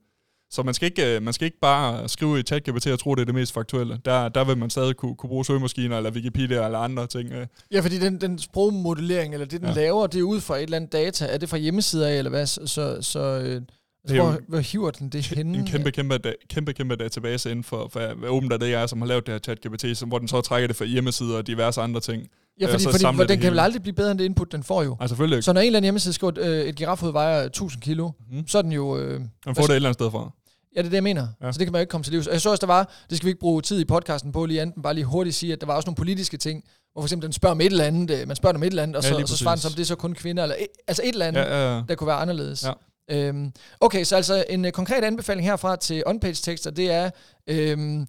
Så 0.51 0.63
man 0.63 0.73
skal 0.73 0.85
ikke, 0.85 1.15
øh, 1.15 1.21
man 1.21 1.33
skal 1.33 1.45
ikke 1.45 1.59
bare 1.59 2.09
skrive 2.09 2.39
i 2.39 2.43
ChatGPT 2.43 2.87
og 2.87 2.99
tro, 2.99 3.15
det 3.15 3.21
er 3.21 3.25
det 3.25 3.35
mest 3.35 3.53
faktuelle. 3.53 3.99
Der, 4.05 4.29
der 4.29 4.43
vil 4.43 4.57
man 4.57 4.69
stadig 4.69 4.95
kunne, 4.95 5.15
kunne 5.15 5.27
bruge 5.27 5.45
søgemaskiner, 5.45 5.97
eller 5.97 6.11
Wikipedia, 6.11 6.65
eller 6.65 6.79
andre 6.79 7.07
ting. 7.07 7.31
Øh. 7.31 7.47
Ja, 7.71 7.79
fordi 7.79 7.99
den, 7.99 8.21
den 8.21 8.39
sprogmodellering, 8.39 9.33
eller 9.33 9.45
det, 9.45 9.61
den 9.61 9.69
ja. 9.69 9.75
laver, 9.75 10.07
det 10.07 10.19
er 10.19 10.23
ud 10.23 10.41
fra 10.41 10.57
et 10.57 10.63
eller 10.63 10.77
andet 10.77 10.91
data. 10.91 11.25
Er 11.25 11.37
det 11.37 11.49
fra 11.49 11.57
hjemmesider 11.57 12.07
af, 12.07 12.17
eller 12.17 12.29
hvad? 12.29 12.45
Så, 12.45 12.97
så 13.01 13.19
øh, 13.19 13.61
det 14.07 14.21
hvor, 14.21 14.39
hvor 14.47 14.59
hiver 14.59 14.91
den 14.91 15.09
det 15.09 15.25
henne? 15.25 15.57
En 15.57 15.67
kæmpe, 15.67 15.91
kæmpe, 15.91 16.19
kæmpe, 16.49 16.73
kæmpe 16.73 16.95
database 16.95 17.51
inden 17.51 17.63
for, 17.63 17.87
for 17.87 17.99
er 17.99 18.57
det 18.57 18.73
er, 18.73 18.87
som 18.87 19.01
har 19.01 19.07
lavet 19.07 19.25
det 19.25 19.33
her 19.33 19.39
ChatGPT, 19.39 19.97
som, 19.97 20.09
hvor 20.09 20.19
den 20.19 20.27
så 20.27 20.41
trækker 20.41 20.67
det 20.67 20.75
fra 20.75 20.85
hjemmesider 20.85 21.37
og 21.37 21.47
diverse 21.47 21.81
andre 21.81 21.99
ting. 21.99 22.27
Ja, 22.59 22.73
fordi, 22.73 22.83
fordi 22.83 23.05
for 23.15 23.23
den 23.23 23.39
kan 23.39 23.51
vel 23.51 23.59
aldrig 23.59 23.81
blive 23.81 23.95
bedre 23.95 24.11
end 24.11 24.19
det 24.19 24.25
input, 24.25 24.51
den 24.51 24.63
får 24.63 24.83
jo. 24.83 24.97
Ja, 25.01 25.07
selvfølgelig 25.07 25.37
ikke. 25.37 25.45
Så 25.45 25.53
når 25.53 25.61
en 25.61 25.65
eller 25.65 25.77
anden 25.77 25.85
hjemmeside 25.85 26.13
skriver, 26.13 26.31
at 26.31 26.37
øh, 26.37 26.65
et 26.65 26.75
girafhoved 26.75 27.13
vejer 27.13 27.41
1000 27.43 27.81
kilo, 27.81 28.11
mm. 28.31 28.47
så 28.47 28.57
er 28.57 28.61
den 28.61 28.71
jo... 28.71 28.97
Øh, 28.97 29.19
man 29.45 29.55
får 29.55 29.61
det 29.61 29.69
et 29.69 29.75
eller 29.75 29.89
andet 29.89 29.99
sted 29.99 30.11
fra. 30.11 30.31
Ja, 30.75 30.79
det 30.79 30.85
er 30.85 30.89
det, 30.89 30.95
jeg 30.95 31.03
mener. 31.03 31.27
Ja. 31.41 31.51
Så 31.51 31.59
det 31.59 31.67
kan 31.67 31.71
man 31.71 31.79
jo 31.79 31.81
ikke 31.81 31.91
komme 31.91 32.03
til 32.03 32.13
livs. 32.13 32.27
Jeg 32.27 32.41
så 32.41 32.49
også, 32.49 32.61
der 32.61 32.73
var, 32.73 32.91
det 33.09 33.17
skal 33.17 33.25
vi 33.25 33.29
ikke 33.29 33.39
bruge 33.39 33.61
tid 33.61 33.79
i 33.79 33.85
podcasten 33.85 34.31
på, 34.31 34.45
lige 34.45 34.61
enten 34.61 34.81
bare 34.81 34.93
lige 34.93 35.05
hurtigt 35.05 35.35
sige, 35.35 35.53
at 35.53 35.61
der 35.61 35.67
var 35.67 35.75
også 35.75 35.87
nogle 35.87 35.95
politiske 35.95 36.37
ting, 36.37 36.63
hvor 36.93 37.01
for 37.01 37.05
eksempel 37.05 37.25
den 37.25 37.33
spørger 37.33 37.51
om 37.51 37.61
et 37.61 37.65
eller 37.65 37.85
andet, 37.85 38.11
øh, 38.11 38.27
man 38.27 38.35
spørger 38.35 38.55
om 38.55 38.63
et 38.63 38.67
eller 38.67 38.83
andet, 38.83 38.95
og 38.95 39.03
så, 39.03 39.15
ja, 39.15 39.21
og 39.21 39.29
så 39.29 39.37
svarer 39.37 39.55
den 39.55 39.61
som, 39.61 39.71
det 39.71 39.79
er 39.79 39.85
så 39.85 39.95
kun 39.95 40.13
kvinder, 40.13 40.43
eller 40.43 40.55
altså 40.87 41.03
et 41.03 41.13
eller 41.13 41.25
andet, 41.25 41.41
ja, 41.41 41.65
ja, 41.65 41.75
ja. 41.75 41.81
der 41.89 41.95
kunne 41.95 42.07
være 42.07 42.17
anderledes. 42.17 42.63
Ja. 42.63 42.71
Øhm, 43.11 43.51
okay, 43.79 44.03
så 44.03 44.15
altså 44.15 44.45
en 44.49 44.65
uh, 44.65 44.71
konkret 44.71 45.03
anbefaling 45.03 45.47
herfra 45.47 45.75
til 45.75 46.03
on-page 46.05 46.41
tekster, 46.43 46.71
det 46.71 46.91
er, 46.91 47.09
øhm, 47.47 48.07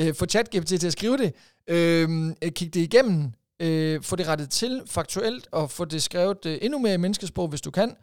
uh, 0.00 0.14
få 0.14 0.26
ChatGPT 0.26 0.68
til 0.68 0.86
at 0.86 0.92
skrive 0.92 1.18
det, 1.18 1.32
øhm, 1.68 2.34
kig 2.54 2.74
det 2.74 2.80
igennem, 2.80 3.32
øh, 3.60 4.02
få 4.02 4.16
det 4.16 4.28
rettet 4.28 4.50
til 4.50 4.82
faktuelt, 4.86 5.48
og 5.52 5.70
få 5.70 5.84
det 5.84 6.02
skrevet 6.02 6.46
øh, 6.46 6.58
endnu 6.62 6.78
mere 6.78 6.94
i 6.94 6.96
menneskesprog, 6.96 7.48
hvis 7.48 7.60
du 7.60 7.70
kan. 7.70 7.96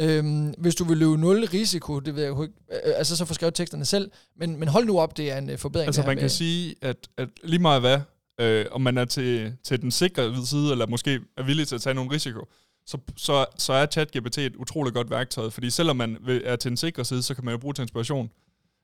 Øhm, 0.00 0.54
hvis 0.58 0.74
du 0.74 0.84
vil 0.84 0.98
løbe 0.98 1.16
nul 1.16 1.44
risiko, 1.44 1.98
det 1.98 2.16
ved 2.16 2.22
jeg 2.22 2.32
ikke, 2.42 2.54
øh, 2.72 2.92
altså 2.96 3.16
så 3.16 3.24
få 3.24 3.34
skrevet 3.34 3.54
teksterne 3.54 3.84
selv, 3.84 4.10
men, 4.36 4.56
men 4.56 4.68
hold 4.68 4.86
nu 4.86 5.00
op, 5.00 5.16
det 5.16 5.30
er 5.30 5.38
en 5.38 5.50
øh, 5.50 5.58
forbedring. 5.58 5.88
Altså 5.88 6.02
man 6.02 6.14
med. 6.14 6.20
kan 6.20 6.30
sige, 6.30 6.74
at, 6.82 6.96
at 7.16 7.28
lige 7.44 7.58
meget 7.60 7.80
hvad, 7.80 8.00
øh, 8.40 8.66
om 8.70 8.80
man 8.80 8.98
er 8.98 9.04
til, 9.04 9.52
til 9.64 9.82
den 9.82 9.90
sikre 9.90 10.46
side, 10.46 10.72
eller 10.72 10.86
måske 10.86 11.20
er 11.36 11.42
villig 11.42 11.68
til 11.68 11.74
at 11.74 11.80
tage 11.80 11.94
nogle 11.94 12.10
risiko, 12.10 12.48
så, 12.90 12.98
så, 13.16 13.46
så 13.58 13.72
er 13.72 13.86
ChatGPT 13.86 14.38
et 14.38 14.56
utroligt 14.56 14.94
godt 14.94 15.10
værktøj, 15.10 15.50
fordi 15.50 15.70
selvom 15.70 15.96
man 15.96 16.16
er 16.44 16.56
til 16.56 16.70
en 16.70 16.76
sikker 16.76 17.02
side, 17.02 17.22
så 17.22 17.34
kan 17.34 17.44
man 17.44 17.52
jo 17.52 17.58
bruge 17.58 17.74
til 17.74 17.82
inspiration. 17.82 18.30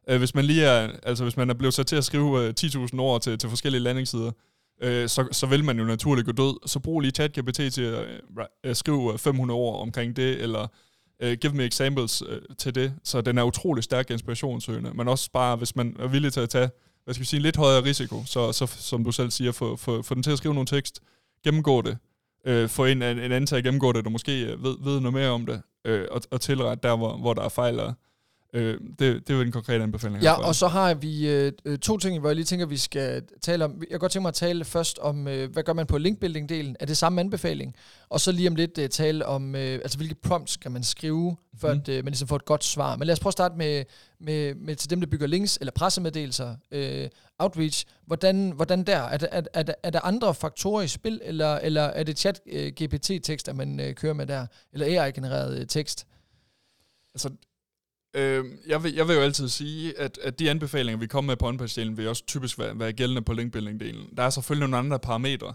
Øh, 0.08 0.18
hvis 0.18 0.34
man 0.34 0.44
lige 0.44 0.64
er, 0.64 0.90
altså 1.02 1.24
hvis 1.24 1.36
man 1.36 1.50
er 1.50 1.54
blevet 1.54 1.74
sat 1.74 1.86
til 1.86 1.96
at 1.96 2.04
skrive 2.04 2.46
øh, 2.46 2.54
10.000 2.60 2.98
ord 2.98 3.20
til, 3.22 3.38
til 3.38 3.48
forskellige 3.48 3.82
landingssider, 3.82 4.32
øh, 4.82 5.08
så, 5.08 5.28
så 5.32 5.46
vil 5.46 5.64
man 5.64 5.78
jo 5.78 5.84
naturligt 5.84 6.26
gå 6.26 6.32
død. 6.32 6.68
Så 6.68 6.78
brug 6.78 7.00
lige 7.00 7.10
ChatGPT 7.10 7.56
til 7.56 7.82
at 7.82 8.04
øh, 8.64 8.76
skrive 8.76 9.12
øh, 9.12 9.18
500 9.18 9.58
ord 9.58 9.80
omkring 9.80 10.16
det, 10.16 10.42
eller 10.42 10.66
øh, 11.20 11.38
give 11.38 11.52
me 11.52 11.64
examples 11.64 12.22
øh, 12.28 12.40
til 12.58 12.74
det. 12.74 12.94
Så 13.04 13.20
den 13.20 13.38
er 13.38 13.42
utrolig 13.42 13.84
stærk 13.84 14.10
inspirationssøgende, 14.10 14.90
men 14.94 15.08
også 15.08 15.30
bare, 15.32 15.56
hvis 15.56 15.76
man 15.76 15.96
er 15.98 16.08
villig 16.08 16.32
til 16.32 16.40
at 16.40 16.50
tage 16.50 16.70
hvad 17.04 17.14
skal 17.14 17.20
vi 17.20 17.26
sige, 17.26 17.38
en 17.38 17.42
lidt 17.42 17.56
højere 17.56 17.84
risiko, 17.84 18.24
så, 18.24 18.52
så 18.52 18.66
som 18.66 19.04
du 19.04 19.12
selv 19.12 19.30
siger, 19.30 19.52
få, 19.52 19.76
få, 19.76 20.02
få 20.02 20.14
den 20.14 20.22
til 20.22 20.30
at 20.30 20.38
skrive 20.38 20.54
nogle 20.54 20.66
tekst, 20.66 21.00
gennemgå 21.44 21.82
det, 21.82 21.98
øh, 22.46 22.68
få 22.68 22.84
en, 22.84 23.02
en 23.02 23.18
anden 23.18 23.46
til 23.46 23.56
at 23.56 23.64
gennemgå 23.64 23.92
det, 23.92 24.04
der 24.04 24.10
måske 24.10 24.44
øh, 24.44 24.64
ved, 24.64 24.76
ved 24.84 25.00
noget 25.00 25.12
mere 25.12 25.28
om 25.28 25.46
det, 25.46 25.62
øh, 25.84 26.06
og, 26.10 26.20
og 26.30 26.40
tilrette 26.40 26.88
der, 26.88 26.96
hvor, 26.96 27.16
hvor 27.16 27.34
der 27.34 27.42
er 27.42 27.48
fejl, 27.48 27.80
Øh, 28.56 28.80
det, 28.80 28.98
det 28.98 29.30
er 29.30 29.34
jo 29.34 29.40
en 29.40 29.52
konkret 29.52 29.82
anbefaling. 29.82 30.22
Ja, 30.22 30.32
og 30.32 30.54
så 30.54 30.68
har 30.68 30.94
vi 30.94 31.28
øh, 31.28 31.52
øh, 31.64 31.78
to 31.78 31.98
ting, 31.98 32.20
hvor 32.20 32.28
jeg 32.28 32.36
lige 32.36 32.44
tænker, 32.44 32.66
vi 32.66 32.76
skal 32.76 33.22
tale 33.42 33.64
om. 33.64 33.76
Jeg 33.80 33.88
kan 33.90 33.98
godt 33.98 34.12
tænke 34.12 34.22
mig 34.22 34.28
at 34.28 34.34
tale 34.34 34.64
først 34.64 34.98
om, 34.98 35.28
øh, 35.28 35.52
hvad 35.52 35.62
gør 35.62 35.72
man 35.72 35.86
på 35.86 35.98
linkbuilding-delen? 35.98 36.74
Er 36.80 36.86
det 36.86 36.96
samme 36.96 37.20
anbefaling? 37.20 37.74
Og 38.08 38.20
så 38.20 38.32
lige 38.32 38.48
om 38.48 38.54
lidt 38.54 38.78
øh, 38.78 38.88
tale 38.88 39.26
om, 39.26 39.54
øh, 39.54 39.60
altså 39.74 39.98
hvilke 39.98 40.14
prompts 40.14 40.52
skal 40.52 40.70
man 40.70 40.82
skrive, 40.82 41.36
for 41.58 41.72
mm. 41.72 41.80
at 41.80 41.88
øh, 41.88 42.04
man 42.04 42.04
ligesom 42.04 42.28
får 42.28 42.36
et 42.36 42.44
godt 42.44 42.64
svar. 42.64 42.96
Men 42.96 43.06
lad 43.06 43.12
os 43.12 43.20
prøve 43.20 43.30
at 43.30 43.32
starte 43.32 43.56
med, 43.56 43.84
med, 44.20 44.54
med 44.54 44.76
til 44.76 44.90
dem, 44.90 45.00
der 45.00 45.06
bygger 45.06 45.26
links 45.26 45.58
eller 45.60 45.72
pressemeddelelser, 45.72 46.56
øh, 46.70 47.08
outreach. 47.38 47.84
Hvordan, 48.06 48.50
hvordan 48.50 48.84
der? 48.84 48.98
Er 48.98 49.16
der, 49.16 49.26
er, 49.32 49.42
er, 49.54 49.62
der, 49.62 49.74
er 49.82 49.90
der 49.90 50.00
andre 50.00 50.34
faktorer 50.34 50.82
i 50.82 50.88
spil, 50.88 51.20
eller, 51.24 51.54
eller 51.54 51.82
er 51.82 52.02
det 52.02 52.18
chat-GPT-tekster, 52.18 53.52
øh, 53.52 53.56
man 53.56 53.80
øh, 53.80 53.94
kører 53.94 54.14
med 54.14 54.26
der? 54.26 54.46
Eller 54.72 55.02
AI-genereret 55.02 55.58
øh, 55.58 55.66
tekst? 55.66 56.06
Altså, 57.14 57.30
Øh, 58.16 58.44
jeg, 58.66 58.84
vil, 58.84 58.94
jeg 58.94 59.08
vil 59.08 59.14
jo 59.14 59.20
altid 59.20 59.48
sige, 59.48 59.98
at, 59.98 60.18
at 60.22 60.38
de 60.38 60.50
anbefalinger, 60.50 60.98
vi 60.98 61.06
kommer 61.06 61.32
med 61.32 61.36
på 61.36 61.48
onpage 61.48 61.96
vil 61.96 62.08
også 62.08 62.26
typisk 62.26 62.58
være, 62.58 62.78
være 62.78 62.92
gældende 62.92 63.22
på 63.22 63.32
linkbuilding-delen. 63.32 64.14
Der 64.16 64.22
er 64.22 64.30
selvfølgelig 64.30 64.68
nogle 64.68 64.84
andre 64.84 64.98
parametre, 64.98 65.54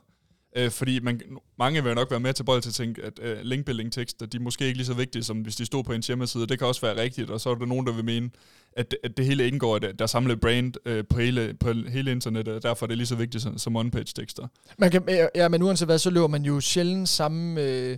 øh, 0.56 0.72
fordi 0.72 1.00
man, 1.00 1.22
mange 1.60 1.84
vil 1.84 1.96
nok 1.96 2.12
være 2.12 2.20
med 2.20 2.34
til 2.34 2.44
bold 2.44 2.62
til 2.62 2.70
at 2.70 2.74
tænke, 2.74 3.04
at 3.04 3.20
øh, 3.22 3.38
linkbuilding-tekster, 3.42 4.26
de 4.26 4.38
er 4.38 4.42
måske 4.42 4.66
ikke 4.66 4.78
lige 4.78 4.86
så 4.86 4.94
vigtige, 4.94 5.24
som 5.24 5.38
hvis 5.38 5.56
de 5.56 5.66
stod 5.66 5.84
på 5.84 5.94
en 5.94 6.04
hjemmeside. 6.08 6.48
Det 6.48 6.60
kan 6.60 6.68
også 6.68 6.82
være 6.82 7.02
rigtigt, 7.02 7.30
og 7.30 7.42
så 7.42 7.50
er 7.50 7.56
der 7.56 7.66
nogen, 7.66 7.88
der 7.88 7.94
vil 7.94 8.06
mene, 8.06 8.30
at, 8.74 8.96
at 9.04 9.18
det 9.18 9.26
hele 9.26 9.48
indgår, 9.48 9.76
at 9.76 9.82
der 9.82 9.92
er 10.00 10.06
samlet 10.06 10.40
brand 10.40 10.74
øh, 10.86 11.04
på, 11.10 11.20
hele, 11.20 11.54
på 11.60 11.74
hele 11.90 12.12
internettet, 12.12 12.56
og 12.56 12.64
derfor 12.64 12.86
er 12.86 12.88
det 12.88 12.98
lige 12.98 13.08
så 13.08 13.16
vigtigt 13.16 13.44
som, 13.44 13.58
som 13.58 13.76
on-page-tekster. 13.76 14.48
Man 14.78 14.92
kan, 14.92 15.30
ja, 15.36 15.48
men 15.48 15.62
uanset 15.62 15.88
hvad, 15.88 16.00
så 16.00 16.10
løber 16.10 16.28
man 16.28 16.44
jo 16.44 16.60
sjældent 16.60 17.10
samme... 17.10 17.62
Øh 17.62 17.98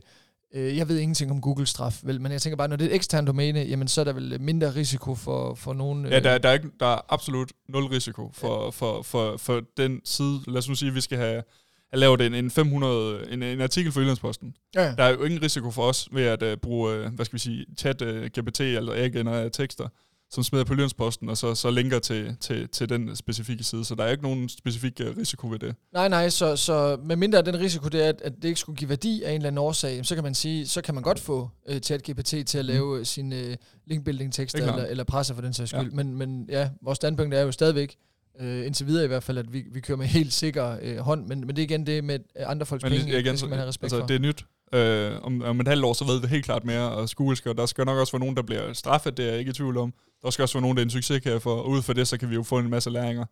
Øh, 0.56 0.78
jeg 0.78 0.88
ved 0.88 0.98
ingenting 1.00 1.32
om 1.32 1.42
Google-straf, 1.42 2.00
vel, 2.04 2.22
men 2.22 2.32
jeg 2.32 2.42
tænker 2.42 2.58
bare, 2.58 2.68
når 2.68 2.76
det 2.76 2.86
er 2.86 2.90
et 2.90 2.96
eksternt 2.96 3.28
domæne, 3.28 3.60
jamen 3.60 3.88
så 3.88 4.02
er 4.02 4.06
der 4.06 4.14
vel 4.14 4.42
mindre 4.42 4.76
risiko 4.76 5.16
for, 5.16 5.56
for 5.56 5.74
nogen... 5.74 6.06
Ja, 6.06 6.20
der, 6.20 6.38
der, 6.38 6.50
er 6.50 6.54
ikke, 6.54 6.70
der 6.80 6.86
er 6.86 7.02
absolut 7.10 7.52
nul 7.70 7.86
risiko 7.86 8.32
for, 8.34 8.64
ja. 8.64 8.70
for, 8.70 9.02
for, 9.02 9.38
for 9.38 9.62
den 9.78 10.02
side. 10.06 10.40
Lad 10.48 10.58
os 10.58 10.70
nu 10.70 10.76
sige, 10.76 10.90
at 10.90 10.96
vi 10.96 11.02
skal 11.02 11.18
have, 11.18 11.44
have 11.92 12.00
lavet 12.00 12.22
en, 12.22 12.34
en 12.34 12.52
500, 12.52 13.34
en, 13.34 13.44
en 13.44 13.62
artikel 13.62 13.92
for 13.92 14.00
Jyllandsposten. 14.00 14.56
Ja. 14.76 14.96
Der 14.98 15.04
er 15.04 15.10
jo 15.10 15.24
ingen 15.24 15.42
risiko 15.42 15.72
for 15.72 15.84
os 15.84 16.10
ved 16.12 16.24
at 16.24 16.44
uh, 16.44 16.60
bruge, 16.62 17.06
uh, 17.06 17.14
hvad 17.14 17.26
skal 17.26 17.34
vi 17.34 17.40
sige, 17.40 17.66
chat, 17.78 18.02
uh, 18.02 18.26
GPT 18.26 18.60
eller 18.60 18.94
AI-genererede 18.94 19.50
tekster 19.50 19.88
som 20.34 20.44
smider 20.44 20.66
på 20.66 20.74
Lynsposten, 20.74 21.30
og 21.30 21.38
så, 21.38 21.56
så 21.56 21.72
linker 21.72 22.00
til, 22.00 22.36
til, 22.40 22.68
til 22.70 22.90
den 22.90 23.16
specifikke 23.16 23.64
side. 23.64 23.86
Så 23.86 23.96
der 23.96 24.04
er 24.04 24.12
ikke 24.12 24.24
nogen 24.24 24.50
specifik 24.50 25.02
uh, 25.02 25.18
risiko 25.18 25.48
ved 25.48 25.60
det. 25.60 25.76
Nej, 25.94 26.08
nej, 26.10 26.30
så, 26.30 26.56
så 26.56 26.98
med 27.04 27.16
mindre 27.16 27.42
den 27.42 27.60
risiko, 27.60 27.88
det 27.88 28.06
er, 28.06 28.10
at, 28.24 28.34
det 28.36 28.46
ikke 28.46 28.60
skulle 28.60 28.78
give 28.78 28.90
værdi 28.90 29.24
af 29.24 29.30
en 29.30 29.36
eller 29.36 29.48
anden 29.48 29.58
årsag, 29.58 30.06
så 30.06 30.16
kan 30.16 30.24
man 30.24 30.36
sige, 30.36 30.68
så 30.68 30.82
kan 30.82 30.94
man 30.94 31.04
godt 31.04 31.20
få 31.20 31.50
uh, 31.72 31.78
ChatGPT 31.78 32.26
til 32.26 32.58
at 32.58 32.66
mm. 32.66 32.68
lave 32.68 32.98
mm. 32.98 33.06
sine 33.06 33.48
uh, 33.50 33.54
linkbuilding-tekster 33.88 34.60
eller, 34.60 34.86
eller 34.86 35.04
presse 35.04 35.36
for 35.36 35.42
den 35.42 35.54
sags 35.54 35.70
skyld. 35.70 35.90
Ja. 35.90 35.96
Men, 35.96 36.16
men 36.16 36.46
ja, 36.50 36.70
vores 36.82 36.96
standpunkt 36.96 37.34
er 37.34 37.42
jo 37.42 37.52
stadigvæk, 37.52 37.96
uh, 38.42 38.66
indtil 38.66 38.88
videre 38.88 39.04
i 39.04 39.08
hvert 39.08 39.24
fald, 39.24 39.38
at 39.38 39.54
vi, 39.54 39.64
vi 39.72 39.80
kører 39.80 39.98
med 39.98 40.06
helt 40.06 40.34
sikker 40.34 40.78
uh, 40.92 40.98
hånd, 40.98 41.28
men, 41.28 41.40
men 41.40 41.50
det 41.50 41.60
er 41.60 41.64
igen 41.64 41.86
det 41.86 42.04
med 42.04 42.20
andre 42.36 42.66
folks 42.66 42.84
men, 42.84 42.92
penge, 42.92 43.20
igen, 43.20 43.26
det 43.26 43.40
skal 43.40 43.50
man 43.50 43.60
have 43.60 43.68
respekt 43.68 43.84
altså, 43.84 44.00
for. 44.00 44.08
Det 44.08 44.16
er 44.16 44.20
nyt, 44.20 44.46
Øh, 44.74 45.12
om, 45.24 45.42
om 45.42 45.60
et 45.60 45.68
halvt 45.68 45.86
år, 45.86 45.94
så 45.94 46.06
ved 46.06 46.22
vi 46.22 46.28
helt 46.28 46.46
klart 46.46 46.66
mere, 46.66 46.92
og 46.92 47.10
skal, 47.10 47.58
der 47.58 47.66
skal 47.66 47.86
nok 47.86 47.98
også 47.98 48.14
være 48.14 48.20
nogen, 48.20 48.36
der 48.36 48.42
bliver 48.42 48.74
straffet, 48.74 49.18
det 49.18 49.26
er 49.26 49.30
jeg 49.30 49.40
ikke 49.40 49.50
i 49.50 49.54
tvivl 49.54 49.78
om. 49.78 49.94
Der 50.24 50.30
skal 50.30 50.44
også 50.44 50.56
være 50.56 50.62
nogen, 50.62 50.78
der 50.78 50.82
er 50.82 50.86
en 50.86 50.90
succes 50.90 51.22
her, 51.24 51.40
for 51.40 51.56
og 51.56 51.70
ud 51.70 51.82
for 51.82 51.94
det, 51.94 52.08
så 52.08 52.18
kan 52.18 52.30
vi 52.30 52.36
jo 52.36 52.44
få 52.44 52.60
en 52.60 52.70
masse 52.70 52.90
læringer. 52.90 53.26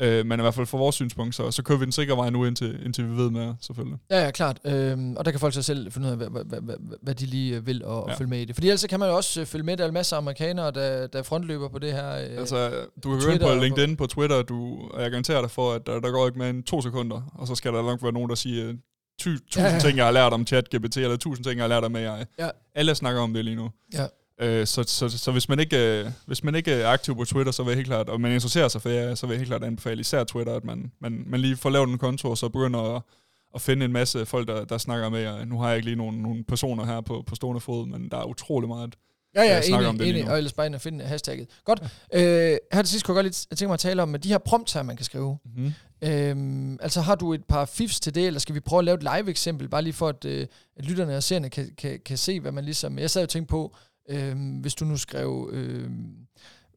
Øh, 0.00 0.26
men 0.26 0.40
i 0.40 0.42
hvert 0.42 0.54
fald 0.54 0.66
fra 0.66 0.78
vores 0.78 0.94
synspunkt, 0.94 1.34
så, 1.34 1.50
så 1.50 1.62
kører 1.62 1.78
vi 1.78 1.84
den 1.84 1.92
sikre 1.92 2.16
vej 2.16 2.30
nu, 2.30 2.44
indtil, 2.44 2.84
indtil 2.84 3.10
vi 3.10 3.16
ved 3.16 3.30
mere, 3.30 3.56
selvfølgelig. 3.60 3.98
Ja, 4.10 4.24
ja, 4.24 4.30
klart. 4.30 4.58
Øhm, 4.64 5.16
og 5.16 5.24
der 5.24 5.30
kan 5.30 5.40
folk 5.40 5.54
så 5.54 5.62
selv 5.62 5.92
finde 5.92 6.06
ud 6.06 6.12
af, 6.12 6.18
hvad, 6.18 6.44
hvad, 6.44 6.60
hvad, 6.60 6.74
hvad 7.02 7.14
de 7.14 7.26
lige 7.26 7.56
øh, 7.56 7.66
vil 7.66 7.84
og, 7.84 8.08
ja. 8.08 8.14
følge 8.14 8.30
med 8.30 8.40
i 8.40 8.44
det. 8.44 8.56
Fordi 8.56 8.68
ellers 8.68 8.86
kan 8.90 9.00
man 9.00 9.08
jo 9.08 9.16
også 9.16 9.40
øh, 9.40 9.46
følge 9.46 9.64
med, 9.64 9.76
der 9.76 9.84
er 9.84 9.88
en 9.88 9.94
masse 9.94 10.16
amerikanere, 10.16 10.70
der, 10.70 11.06
der 11.06 11.22
frontløber 11.22 11.68
på 11.68 11.78
det 11.78 11.92
her. 11.92 12.10
Øh, 12.10 12.38
altså, 12.38 12.70
du 13.04 13.10
kan 13.10 13.20
gå 13.20 13.32
ind 13.32 13.40
på 13.40 13.54
LinkedIn, 13.54 13.96
på 13.96 14.06
Twitter, 14.06 14.42
du, 14.42 14.88
og 14.90 15.02
jeg 15.02 15.10
garanterer 15.10 15.40
dig 15.40 15.50
for, 15.50 15.72
at 15.72 15.86
der, 15.86 16.00
der 16.00 16.10
går 16.10 16.26
ikke 16.26 16.38
mere 16.38 16.50
end 16.50 16.64
to 16.64 16.82
sekunder, 16.82 17.32
og 17.34 17.46
så 17.46 17.54
skal 17.54 17.72
der 17.72 17.82
nok 17.82 18.02
være 18.02 18.12
nogen, 18.12 18.28
der 18.28 18.34
siger, 18.34 18.72
tusind 19.20 19.66
ja, 19.66 19.72
ja. 19.72 19.78
ting, 19.78 19.96
jeg 19.96 20.04
har 20.04 20.12
lært 20.12 20.32
om 20.32 20.46
ChatGPT, 20.46 20.96
eller 20.96 21.16
tusind 21.16 21.44
ting, 21.44 21.56
jeg 21.56 21.62
har 21.64 21.68
lært 21.68 21.84
om 21.84 21.96
AI. 21.96 22.24
Ja. 22.38 22.48
Alle 22.74 22.94
snakker 22.94 23.20
om 23.20 23.34
det 23.34 23.44
lige 23.44 23.56
nu. 23.56 23.70
Ja. 23.94 24.06
Øh, 24.40 24.66
så, 24.66 24.84
så, 24.86 25.08
så, 25.08 25.18
så 25.18 25.32
hvis 25.32 25.48
man 25.48 25.60
ikke 25.60 26.00
øh, 26.00 26.10
hvis 26.26 26.44
man 26.44 26.54
ikke 26.54 26.72
er 26.72 26.88
aktiv 26.88 27.16
på 27.16 27.24
Twitter, 27.24 27.52
så 27.52 27.62
vil 27.62 27.70
jeg 27.70 27.76
helt 27.76 27.88
klart, 27.88 28.08
og 28.08 28.20
man 28.20 28.32
interesserer 28.32 28.68
sig 28.68 28.82
for 28.82 28.88
AI, 28.88 29.16
så 29.16 29.26
vil 29.26 29.34
jeg 29.34 29.38
helt 29.38 29.48
klart 29.48 29.64
anbefale 29.64 30.00
især 30.00 30.24
Twitter, 30.24 30.54
at 30.54 30.64
man, 30.64 30.92
man, 31.00 31.24
man 31.26 31.40
lige 31.40 31.56
får 31.56 31.70
lavet 31.70 31.88
en 31.88 31.98
konto, 31.98 32.30
og 32.30 32.38
så 32.38 32.48
begynder 32.48 32.96
at, 32.96 33.02
at 33.54 33.60
finde 33.60 33.84
en 33.84 33.92
masse 33.92 34.26
folk, 34.26 34.48
der, 34.48 34.64
der 34.64 34.78
snakker 34.78 35.08
med 35.08 35.26
AI. 35.26 35.44
Nu 35.44 35.60
har 35.60 35.68
jeg 35.68 35.76
ikke 35.76 35.88
lige 35.88 35.96
nogen, 35.96 36.22
nogen 36.22 36.44
personer 36.44 36.84
her 36.84 37.00
på, 37.00 37.22
på 37.26 37.34
stående 37.34 37.60
fod, 37.60 37.86
men 37.86 38.08
der 38.08 38.16
er 38.16 38.24
utrolig 38.24 38.68
meget 38.68 38.94
Ja, 39.34 39.42
ja, 39.42 39.60
enig, 39.64 39.86
om 39.86 39.98
det 39.98 40.08
enig, 40.08 40.30
og 40.30 40.36
ellers 40.36 40.52
bare 40.52 40.66
ind 40.66 40.74
og 40.74 40.80
finde 40.80 41.04
hashtagget. 41.04 41.48
Godt. 41.64 41.82
Ja. 42.12 42.52
Øh, 42.52 42.58
her 42.72 42.82
til 42.82 42.88
sidst 42.88 43.04
kunne 43.04 43.16
jeg 43.16 43.24
godt 43.24 43.48
lige 43.48 43.56
tænke 43.56 43.68
mig 43.68 43.74
at 43.74 43.80
tale 43.80 44.02
om 44.02 44.14
de 44.14 44.28
her 44.28 44.38
prompts 44.38 44.72
her, 44.72 44.82
man 44.82 44.96
kan 44.96 45.04
skrive. 45.04 45.38
Mm-hmm. 45.44 45.72
Øhm, 46.02 46.78
altså 46.80 47.00
har 47.00 47.14
du 47.14 47.34
et 47.34 47.44
par 47.44 47.64
fifs 47.64 48.00
til 48.00 48.14
det, 48.14 48.26
eller 48.26 48.40
skal 48.40 48.54
vi 48.54 48.60
prøve 48.60 48.78
at 48.78 48.84
lave 48.84 48.94
et 48.94 49.02
live-eksempel, 49.02 49.68
bare 49.68 49.82
lige 49.82 49.92
for 49.92 50.08
at, 50.08 50.24
øh, 50.24 50.46
at 50.76 50.84
lytterne 50.84 51.16
og 51.16 51.22
seerne 51.22 51.50
kan, 51.50 51.70
kan, 51.78 52.00
kan 52.04 52.16
se, 52.16 52.40
hvad 52.40 52.52
man 52.52 52.64
ligesom... 52.64 52.98
Jeg 52.98 53.10
sad 53.10 53.22
og 53.22 53.28
tænkte 53.28 53.50
på, 53.50 53.76
øh, 54.08 54.60
hvis 54.60 54.74
du 54.74 54.84
nu 54.84 54.96
skrev, 54.96 55.50
øh, 55.52 55.90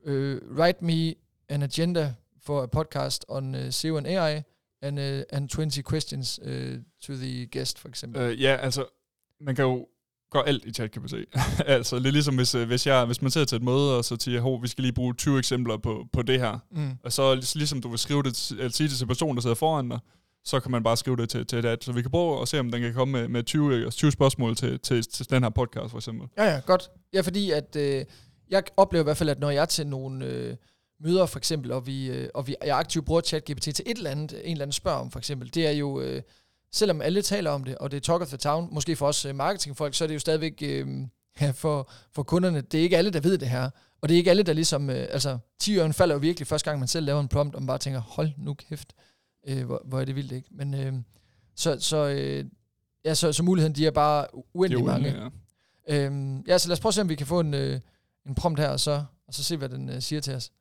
øh, 0.05 0.41
write 0.57 0.85
me 0.85 1.13
an 1.49 1.63
agenda 1.63 2.13
for 2.45 2.63
a 2.63 2.65
podcast 2.65 3.25
on 3.27 3.55
uh, 3.55 3.69
SEO 3.69 3.97
and 3.97 4.07
AI, 4.07 4.41
and, 4.81 4.99
uh, 4.99 5.21
and 5.29 5.49
20 5.49 5.83
questions 5.89 6.39
uh, 6.45 6.77
to 7.01 7.13
the 7.13 7.45
guest, 7.45 7.79
for 7.79 7.89
eksempel. 7.89 8.31
Uh, 8.31 8.41
ja, 8.41 8.55
altså, 8.55 8.85
man 9.41 9.55
kan 9.55 9.65
jo 9.65 9.87
gør 10.33 10.41
alt 10.41 10.65
i 10.65 10.71
ChatGPT. 10.73 11.13
altså, 11.75 11.99
det 11.99 12.05
er 12.05 12.11
ligesom, 12.11 12.35
hvis, 12.35 12.55
øh, 12.55 12.67
hvis, 12.67 12.87
jeg, 12.87 13.05
hvis 13.05 13.21
man 13.21 13.31
sidder 13.31 13.45
til 13.45 13.55
et 13.55 13.63
møde, 13.63 13.97
og 13.97 14.05
så 14.05 14.17
siger, 14.19 14.41
hov, 14.41 14.61
vi 14.61 14.67
skal 14.67 14.81
lige 14.81 14.93
bruge 14.93 15.13
20 15.13 15.39
eksempler 15.39 15.77
på, 15.77 16.05
på 16.13 16.21
det 16.21 16.39
her. 16.39 16.59
Mm. 16.71 16.91
Og 17.03 17.13
så 17.13 17.35
ligesom 17.55 17.81
du 17.81 17.89
vil 17.89 17.99
skrive 17.99 18.23
det, 18.23 18.51
eller 18.51 18.69
sige 18.69 18.89
det 18.89 18.97
til 18.97 19.05
personen, 19.05 19.35
der 19.35 19.41
sidder 19.41 19.55
foran 19.55 19.89
dig, 19.89 19.99
så 20.45 20.59
kan 20.59 20.71
man 20.71 20.83
bare 20.83 20.97
skrive 20.97 21.17
det 21.17 21.29
til, 21.29 21.45
til 21.45 21.63
det. 21.63 21.83
Så 21.83 21.91
vi 21.91 22.01
kan 22.01 22.11
prøve 22.11 22.41
at 22.41 22.47
se, 22.47 22.59
om 22.59 22.71
den 22.71 22.81
kan 22.81 22.93
komme 22.93 23.11
med, 23.11 23.27
med 23.27 23.43
20, 23.43 23.91
20 23.91 24.11
spørgsmål 24.11 24.55
til, 24.55 24.79
til, 24.79 25.03
til 25.03 25.29
den 25.29 25.43
her 25.43 25.49
podcast, 25.49 25.91
for 25.91 25.97
eksempel. 25.97 26.27
Ja, 26.37 26.43
ja, 26.45 26.59
godt. 26.65 26.89
Ja, 27.13 27.21
fordi 27.21 27.51
at, 27.51 27.75
øh, 27.75 28.05
jeg 28.49 28.63
oplever 28.77 29.03
i 29.03 29.07
hvert 29.07 29.17
fald, 29.17 29.29
at 29.29 29.39
når 29.39 29.49
jeg 29.49 29.61
er 29.61 29.65
til 29.65 29.87
nogle 29.87 30.25
øh, 30.25 30.55
møder, 30.99 31.25
for 31.25 31.37
eksempel, 31.37 31.71
og, 31.71 31.87
vi, 31.87 32.09
øh, 32.09 32.29
og 32.33 32.47
vi, 32.47 32.55
jeg 32.65 32.77
aktivt 32.77 33.05
bruger 33.05 33.21
ChatGPT 33.21 33.63
til 33.63 33.83
et 33.85 33.97
eller 33.97 34.09
andet, 34.09 34.41
en 34.43 34.51
eller 34.51 34.65
anden 34.65 34.71
spørg 34.71 34.93
om, 34.93 35.11
for 35.11 35.19
eksempel, 35.19 35.53
det 35.53 35.67
er 35.67 35.71
jo... 35.71 36.01
Øh, 36.01 36.21
selvom 36.73 37.01
alle 37.01 37.21
taler 37.21 37.51
om 37.51 37.63
det, 37.63 37.77
og 37.77 37.91
det 37.91 37.97
er 37.97 38.01
talk 38.01 38.21
of 38.21 38.27
the 38.27 38.37
town, 38.37 38.69
måske 38.71 38.95
for 38.95 39.07
os 39.07 39.25
øh, 39.25 39.35
marketingfolk, 39.35 39.93
så 39.93 40.03
er 40.03 40.07
det 40.07 40.15
jo 40.15 40.19
stadigvæk 40.19 40.59
øh, 40.61 40.87
ja, 41.41 41.51
for, 41.51 41.91
for 42.11 42.23
kunderne, 42.23 42.61
det 42.61 42.79
er 42.79 42.83
ikke 42.83 42.97
alle, 42.97 43.11
der 43.11 43.19
ved 43.19 43.37
det 43.37 43.49
her. 43.49 43.69
Og 44.01 44.09
det 44.09 44.15
er 44.15 44.17
ikke 44.17 44.29
alle, 44.29 44.43
der 44.43 44.53
ligesom, 44.53 44.89
øh, 44.89 45.07
altså 45.09 45.37
10 45.59 45.77
øren 45.77 45.93
falder 45.93 46.15
jo 46.15 46.19
virkelig 46.19 46.47
første 46.47 46.69
gang, 46.69 46.79
man 46.79 46.87
selv 46.87 47.05
laver 47.05 47.19
en 47.19 47.27
prompt, 47.27 47.55
og 47.55 47.61
man 47.61 47.67
bare 47.67 47.77
tænker, 47.77 47.99
hold 47.99 48.29
nu 48.37 48.53
kæft, 48.53 48.93
øh, 49.47 49.65
hvor, 49.65 49.81
hvor 49.85 49.99
er 49.99 50.05
det 50.05 50.15
vildt, 50.15 50.31
ikke? 50.31 50.47
Men 50.51 50.73
øh, 50.73 50.93
så, 51.55 51.79
så, 51.79 52.07
øh, 52.07 52.45
ja, 53.05 53.13
så, 53.13 53.33
så 53.33 53.43
muligheden, 53.43 53.75
de 53.75 53.87
er 53.87 53.91
bare 53.91 54.27
uendelig 54.53 54.85
mange. 54.85 55.29
Ja. 55.87 56.05
Øhm, 56.05 56.41
ja, 56.47 56.57
så 56.57 56.67
lad 56.67 56.73
os 56.73 56.79
prøve 56.79 56.89
at 56.89 56.93
se, 56.93 57.01
om 57.01 57.09
vi 57.09 57.15
kan 57.15 57.27
få 57.27 57.39
en, 57.39 57.53
øh, 57.53 57.79
en 58.25 58.35
prompt 58.35 58.59
her, 58.59 58.69
og 58.69 58.79
så, 58.79 59.03
og 59.27 59.33
så 59.33 59.43
se, 59.43 59.57
hvad 59.57 59.69
den 59.69 59.89
øh, 59.89 60.01
siger 60.01 60.21
til 60.21 60.33
os. 60.33 60.51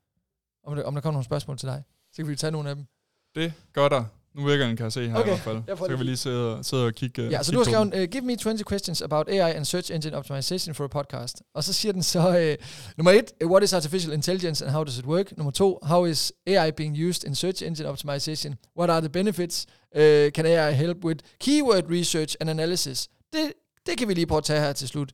Om, 0.64 0.76
det, 0.76 0.84
om 0.84 0.94
der 0.94 1.00
kommer 1.00 1.14
nogle 1.14 1.24
spørgsmål 1.24 1.58
til 1.58 1.68
dig. 1.68 1.82
Så 2.12 2.16
kan 2.16 2.28
vi 2.28 2.36
tage 2.36 2.50
nogle 2.50 2.70
af 2.70 2.76
dem. 2.76 2.86
Det 3.34 3.52
gør 3.72 3.88
der. 3.88 4.04
Nu 4.34 4.44
virker 4.44 4.66
den, 4.66 4.76
kan 4.76 4.84
jeg 4.84 4.92
se 4.92 5.08
her 5.08 5.16
okay. 5.16 5.26
i 5.26 5.30
hvert 5.30 5.40
fald. 5.40 5.62
Så 5.78 5.86
kan 5.86 5.98
vi 5.98 6.04
lige 6.04 6.16
sidde, 6.16 6.58
sidde 6.64 6.86
og 6.86 6.94
kigge 6.94 7.28
Ja, 7.28 7.42
så 7.42 7.52
du 7.52 7.58
har 7.58 7.64
skrevet, 7.64 7.94
uh, 7.94 8.02
give 8.02 8.24
me 8.24 8.36
20 8.36 8.58
questions 8.68 9.02
about 9.02 9.28
AI 9.28 9.52
and 9.52 9.64
search 9.64 9.94
engine 9.94 10.16
optimization 10.16 10.74
for 10.74 10.84
a 10.84 10.86
podcast. 10.86 11.42
Og 11.54 11.64
så 11.64 11.72
siger 11.72 11.92
den 11.92 12.02
så, 12.02 12.28
uh, 12.58 12.66
nummer 12.96 13.10
et, 13.12 13.32
what 13.44 13.62
is 13.62 13.72
artificial 13.72 14.12
intelligence 14.12 14.64
and 14.64 14.72
how 14.72 14.84
does 14.84 14.98
it 14.98 15.04
work? 15.04 15.36
Nummer 15.36 15.50
to, 15.50 15.78
how 15.82 16.04
is 16.04 16.32
AI 16.46 16.70
being 16.70 17.08
used 17.08 17.24
in 17.24 17.34
search 17.34 17.64
engine 17.64 17.88
optimization? 17.88 18.54
What 18.78 18.90
are 18.90 19.00
the 19.00 19.08
benefits? 19.08 19.66
Uh, 19.96 20.00
can 20.30 20.46
AI 20.46 20.72
help 20.72 21.04
with 21.04 21.24
keyword 21.40 21.90
research 21.90 22.36
and 22.40 22.50
analysis? 22.50 23.08
Det, 23.32 23.52
det 23.86 23.98
kan 23.98 24.08
vi 24.08 24.14
lige 24.14 24.26
prøve 24.26 24.38
at 24.38 24.44
tage 24.44 24.60
her 24.60 24.72
til 24.72 24.88
slut. 24.88 25.12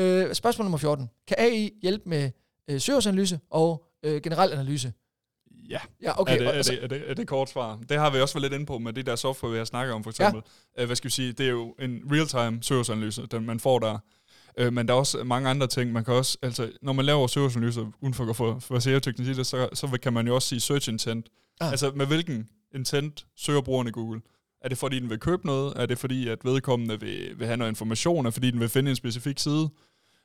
Uh, 0.00 0.32
spørgsmål 0.32 0.64
nummer 0.64 0.78
14. 0.78 1.10
Kan 1.28 1.36
AI 1.38 1.70
hjælpe 1.82 2.08
med 2.08 2.30
uh, 2.72 2.80
søgeanalyse 2.80 3.40
og 3.50 3.84
uh, 4.06 4.16
generel 4.16 4.52
analyse? 4.52 4.92
Ja, 5.70 5.78
ja 6.02 6.20
okay. 6.20 6.32
er, 6.32 6.38
det, 6.38 6.48
er, 6.48 6.62
det, 6.62 6.84
er, 6.84 6.86
det, 6.86 7.02
er 7.06 7.14
det 7.14 7.28
kort 7.28 7.50
svar? 7.50 7.78
Det 7.88 7.98
har 7.98 8.10
vi 8.10 8.20
også 8.20 8.34
været 8.34 8.42
lidt 8.42 8.52
inde 8.52 8.66
på 8.66 8.78
med 8.78 8.92
det 8.92 9.06
der 9.06 9.16
software, 9.16 9.52
vi 9.52 9.58
har 9.58 9.64
snakket 9.64 9.94
om 9.94 10.02
for 10.02 10.10
eksempel. 10.10 10.42
Ja. 10.76 10.82
Uh, 10.82 10.86
hvad 10.86 10.96
skal 10.96 11.08
vi 11.08 11.12
sige, 11.12 11.32
det 11.32 11.46
er 11.46 11.50
jo 11.50 11.74
en 11.78 12.02
real-time 12.12 12.62
søgeanalyse, 12.62 13.26
den 13.26 13.46
man 13.46 13.60
får 13.60 13.78
der. 13.78 13.98
Uh, 14.60 14.72
men 14.72 14.88
der 14.88 14.94
er 14.94 14.98
også 14.98 15.24
mange 15.24 15.48
andre 15.48 15.66
ting. 15.66 15.92
Man 15.92 16.04
kan 16.04 16.14
også, 16.14 16.38
altså, 16.42 16.70
når 16.82 16.92
man 16.92 17.04
laver 17.04 17.26
søgeanalyser, 17.26 17.92
uden 18.00 18.14
for 18.14 18.30
at 18.30 18.36
få 18.36 18.60
for 18.60 18.78
SEO-teknik 18.78 19.34
så, 19.34 19.68
så 19.72 19.98
kan 20.02 20.12
man 20.12 20.26
jo 20.26 20.34
også 20.34 20.48
sige 20.48 20.60
search 20.60 20.88
intent. 20.88 21.28
Ah. 21.60 21.70
Altså 21.70 21.92
med 21.94 22.06
hvilken 22.06 22.48
intent 22.74 23.26
søger 23.36 23.60
brugeren 23.60 23.88
i 23.88 23.90
Google. 23.90 24.20
Er 24.60 24.68
det 24.68 24.78
fordi, 24.78 25.00
den 25.00 25.10
vil 25.10 25.18
købe 25.18 25.46
noget? 25.46 25.72
Er 25.76 25.86
det 25.86 25.98
fordi, 25.98 26.28
at 26.28 26.38
vedkommende 26.44 27.00
vil, 27.00 27.38
vil 27.38 27.46
have 27.46 27.56
noget 27.56 27.70
information? 27.70 28.26
Er 28.26 28.30
fordi, 28.30 28.50
den 28.50 28.60
vil 28.60 28.68
finde 28.68 28.90
en 28.90 28.96
specifik 28.96 29.38
side? 29.38 29.68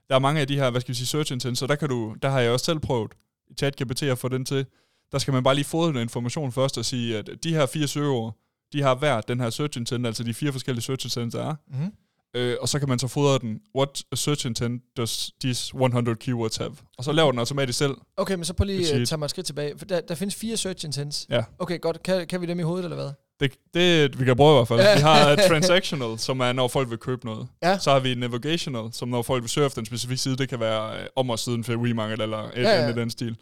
Der 0.10 0.16
er 0.16 0.20
mange 0.20 0.42
af 0.42 0.48
de 0.48 0.56
her, 0.56 0.70
hvad 0.70 0.82
skal 0.82 0.90
vi 0.90 0.98
sige, 0.98 1.08
search 1.08 1.34
intent, 1.34 1.58
så 1.58 1.68
der, 1.68 1.76
kan 1.76 1.90
du, 1.90 2.16
der 2.22 2.30
har 2.30 2.40
jeg 2.40 2.52
også 2.52 2.66
selv 2.66 2.80
prøvet 2.80 3.12
i 3.48 3.54
ChatGPT 3.54 4.04
at 4.04 4.18
få 4.18 4.28
den 4.28 4.46
til 4.46 4.66
der 5.12 5.18
skal 5.18 5.34
man 5.34 5.44
bare 5.44 5.56
lige 5.56 5.66
få 5.66 5.92
noget 5.92 6.04
information 6.04 6.52
først 6.52 6.78
og 6.78 6.86
sige, 6.86 7.18
at 7.18 7.30
de 7.44 7.54
her 7.54 7.66
fire 7.66 7.88
søgeord, 7.88 8.36
de 8.74 8.82
har 8.82 8.96
hver 8.96 9.22
den 9.22 9.40
her 9.40 9.50
search 9.50 9.78
intent, 9.78 10.08
altså 10.08 10.24
de 10.24 10.34
fire 10.34 10.52
forskellige 10.52 10.84
search 10.84 11.06
intents, 11.06 11.36
der 11.36 11.50
er. 11.50 11.56
Mm-hmm. 11.68 11.92
Øh, 12.36 12.58
og 12.62 12.70
så 12.70 12.80
kan 12.80 12.90
man 12.90 13.00
så 13.00 13.08
fodre 13.08 13.40
den, 13.40 13.60
what 13.76 14.04
search 14.16 14.48
intent 14.48 14.82
does 14.98 15.32
these 15.42 15.76
100 15.76 16.16
keywords 16.16 16.58
have? 16.58 16.76
Og 16.98 17.04
så 17.04 17.12
laver 17.12 17.32
den 17.32 17.40
automatisk 17.40 17.78
selv. 17.78 17.96
Okay, 18.18 18.36
men 18.36 18.46
så 18.46 18.54
prøv 18.54 18.66
lige 18.66 18.94
at 18.94 19.08
tage 19.08 19.20
mig 19.20 19.26
et 19.26 19.30
skridt 19.30 19.46
tilbage. 19.46 19.74
For 19.78 19.86
der, 19.86 20.02
der 20.02 20.16
findes 20.16 20.36
fire 20.36 20.58
search 20.58 20.86
intents. 20.86 21.28
Ja. 21.30 21.44
Okay, 21.60 21.82
godt. 21.82 22.04
Kan, 22.04 22.28
kan 22.28 22.42
vi 22.42 22.46
dem 22.46 22.60
i 22.60 22.64
hovedet, 22.64 22.84
eller 22.84 22.96
hvad? 22.96 23.12
Det, 23.40 23.54
det 23.74 24.20
vi 24.20 24.26
kan 24.26 24.36
prøve 24.36 24.56
i 24.56 24.58
hvert 24.58 24.68
fald. 24.68 24.80
Ja. 24.80 24.96
Vi 24.96 25.02
har 25.02 25.36
transactional, 25.50 26.20
som 26.20 26.40
er, 26.40 26.54
når 26.54 26.68
folk 26.68 26.90
vil 26.90 26.98
købe 26.98 27.26
noget. 27.26 27.48
Ja. 27.64 27.78
Så 27.78 27.92
har 27.92 28.00
vi 28.00 28.16
navigational, 28.16 28.94
som 28.94 29.10
når 29.10 29.22
folk 29.22 29.44
vil 29.44 29.50
surfe 29.50 29.76
den 29.76 29.86
specifikke 29.86 30.22
side. 30.22 30.38
Det 30.38 30.50
kan 30.50 30.60
være 30.60 31.00
øh, 31.00 31.08
om 31.16 31.30
og 31.30 31.40
siden 31.40 31.64
for 31.64 31.76
WeMarket 31.76 32.22
eller 32.22 32.38
et 32.38 32.52
ja, 32.56 32.62
ja. 32.62 32.82
andet 32.82 32.96
den 32.96 33.10
stil. 33.10 33.38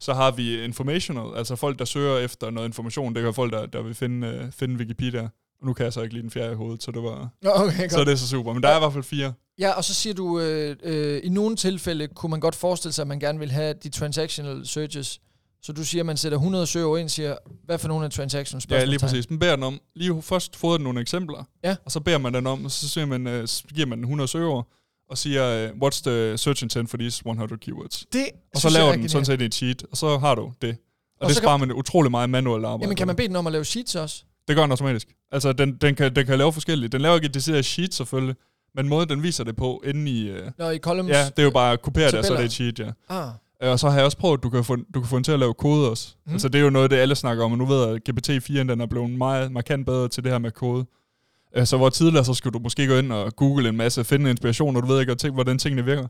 Så 0.00 0.14
har 0.14 0.30
vi 0.30 0.64
informational, 0.64 1.36
altså 1.36 1.56
folk, 1.56 1.78
der 1.78 1.84
søger 1.84 2.18
efter 2.18 2.50
noget 2.50 2.68
information. 2.68 3.08
Det 3.08 3.14
kan 3.14 3.24
være 3.24 3.34
folk, 3.34 3.52
der, 3.52 3.66
der 3.66 3.82
vil 3.82 3.94
finde, 3.94 4.42
uh, 4.44 4.52
finde 4.52 4.76
Wikipedia. 4.76 5.28
Og 5.60 5.66
nu 5.66 5.72
kan 5.72 5.84
jeg 5.84 5.92
så 5.92 6.02
ikke 6.02 6.14
lige 6.14 6.22
den 6.22 6.30
fjerde 6.30 6.52
i 6.52 6.56
hovedet, 6.56 6.82
så 6.82 6.90
det 6.90 7.02
var... 7.02 7.28
Okay, 7.44 7.88
så 7.88 8.00
det 8.00 8.12
er 8.12 8.16
så 8.16 8.28
super. 8.28 8.52
Men 8.52 8.62
der 8.62 8.68
er 8.68 8.76
i 8.76 8.78
hvert 8.78 8.92
fald 8.92 9.04
fire. 9.04 9.32
Ja, 9.58 9.70
og 9.70 9.84
så 9.84 9.94
siger 9.94 10.14
du, 10.14 10.40
øh, 10.40 10.76
øh, 10.82 11.20
i 11.24 11.28
nogle 11.28 11.56
tilfælde 11.56 12.08
kunne 12.08 12.30
man 12.30 12.40
godt 12.40 12.54
forestille 12.54 12.92
sig, 12.92 13.02
at 13.02 13.08
man 13.08 13.20
gerne 13.20 13.38
vil 13.38 13.50
have 13.50 13.74
de 13.82 13.88
transactional 13.88 14.66
searches. 14.66 15.20
Så 15.62 15.72
du 15.72 15.84
siger, 15.84 16.02
at 16.02 16.06
man 16.06 16.16
sætter 16.16 16.38
100 16.38 16.66
søger 16.66 16.96
ind 16.96 17.04
og 17.04 17.10
siger, 17.10 17.36
hvad 17.64 17.78
for 17.78 17.88
nogle 17.88 18.04
af 18.04 18.10
transactional 18.10 18.62
spørgsmål? 18.62 18.80
Ja, 18.80 18.84
lige 18.84 18.98
præcis. 18.98 19.30
Man 19.30 19.38
beder 19.38 19.54
den 19.54 19.62
om, 19.62 19.80
lige 19.94 20.22
først 20.22 20.56
fået 20.56 20.80
nogle 20.80 21.00
eksempler, 21.00 21.44
ja. 21.64 21.76
og 21.84 21.92
så 21.92 22.00
beder 22.00 22.18
man 22.18 22.34
den 22.34 22.46
om, 22.46 22.64
og 22.64 22.70
så 22.70 22.88
siger 22.88 23.06
man, 23.06 23.26
øh, 23.26 23.48
giver 23.74 23.86
man 23.86 23.98
den 23.98 24.04
100 24.04 24.28
søger, 24.28 24.62
og 25.10 25.18
siger, 25.18 25.70
uh, 25.70 25.76
what's 25.76 26.02
the 26.02 26.38
search 26.38 26.62
intent 26.62 26.90
for 26.90 26.96
these 26.96 27.22
100 27.26 27.60
keywords? 27.60 28.06
Det 28.12 28.26
og 28.54 28.60
så 28.60 28.70
laver 28.70 28.92
den 28.92 29.08
sådan 29.08 29.24
set 29.24 29.42
et 29.42 29.54
sheet, 29.54 29.84
og 29.90 29.96
så 29.96 30.18
har 30.18 30.34
du 30.34 30.52
det. 30.62 30.70
Og, 30.70 31.22
og 31.22 31.28
det 31.28 31.36
sparer 31.36 31.56
man 31.56 31.72
utrolig 31.72 32.10
meget 32.10 32.30
manuelt 32.30 32.64
arbejde. 32.64 32.84
Jamen 32.84 32.96
kan 32.96 33.06
man 33.06 33.16
bede 33.16 33.28
den 33.28 33.36
om 33.36 33.46
at 33.46 33.52
lave 33.52 33.64
sheets 33.64 33.94
også? 33.94 34.24
Det 34.48 34.56
gør 34.56 34.62
den 34.62 34.70
automatisk. 34.70 35.08
Altså 35.32 35.52
den, 35.52 35.76
den, 35.76 35.94
kan, 35.94 36.16
den 36.16 36.26
kan 36.26 36.38
lave 36.38 36.52
forskellige. 36.52 36.88
Den 36.88 37.00
laver 37.00 37.14
ikke 37.14 37.26
et 37.26 37.34
decideret 37.34 37.64
sheet 37.64 37.94
selvfølgelig, 37.94 38.36
men 38.74 38.88
måden 38.88 39.08
den 39.08 39.22
viser 39.22 39.44
det 39.44 39.56
på 39.56 39.82
inde 39.84 40.10
i... 40.10 40.30
Uh, 40.30 40.38
Nå, 40.58 40.70
i 40.70 40.78
columns? 40.78 41.10
Ja, 41.10 41.24
det 41.24 41.38
er 41.38 41.42
jo 41.42 41.50
bare 41.50 41.72
at 41.72 41.82
kopiere 41.82 42.10
det, 42.10 42.18
og 42.18 42.24
så 42.24 42.32
er 42.32 42.36
det 42.36 42.44
et 42.44 42.52
sheet, 42.52 42.78
ja. 42.78 42.90
Ah. 43.08 43.28
Uh, 43.64 43.70
og 43.70 43.78
så 43.78 43.88
har 43.88 43.96
jeg 43.96 44.04
også 44.04 44.16
prøvet, 44.16 44.38
at 44.38 44.42
du 44.42 44.50
kan 44.50 44.64
få, 44.64 44.76
du 44.76 45.00
kan 45.00 45.08
få 45.08 45.16
den 45.16 45.24
til 45.24 45.32
at 45.32 45.38
lave 45.38 45.54
kode 45.54 45.90
også. 45.90 46.14
Mm. 46.26 46.32
Altså 46.32 46.48
det 46.48 46.58
er 46.58 46.62
jo 46.62 46.70
noget, 46.70 46.90
det 46.90 46.96
alle 46.96 47.14
snakker 47.14 47.44
om, 47.44 47.52
og 47.52 47.58
nu 47.58 47.66
ved 47.66 47.86
jeg, 47.86 47.94
at 47.94 48.08
GPT-4 48.10 48.58
den 48.58 48.80
er 48.80 48.86
blevet 48.86 49.10
meget 49.10 49.52
markant 49.52 49.86
bedre 49.86 50.08
til 50.08 50.24
det 50.24 50.32
her 50.32 50.38
med 50.38 50.50
kode. 50.50 50.86
Altså, 51.56 51.76
hvor 51.76 51.88
tidligere, 51.88 52.24
så 52.24 52.34
skulle 52.34 52.52
du 52.52 52.58
måske 52.58 52.86
gå 52.86 52.98
ind 52.98 53.12
og 53.12 53.36
google 53.36 53.68
en 53.68 53.76
masse, 53.76 54.04
finde 54.04 54.30
inspiration, 54.30 54.76
og 54.76 54.82
du 54.82 54.88
ved 54.88 55.00
ikke, 55.00 55.14
tænke, 55.14 55.34
hvordan 55.34 55.58
tingene 55.58 55.84
virker. 55.84 56.06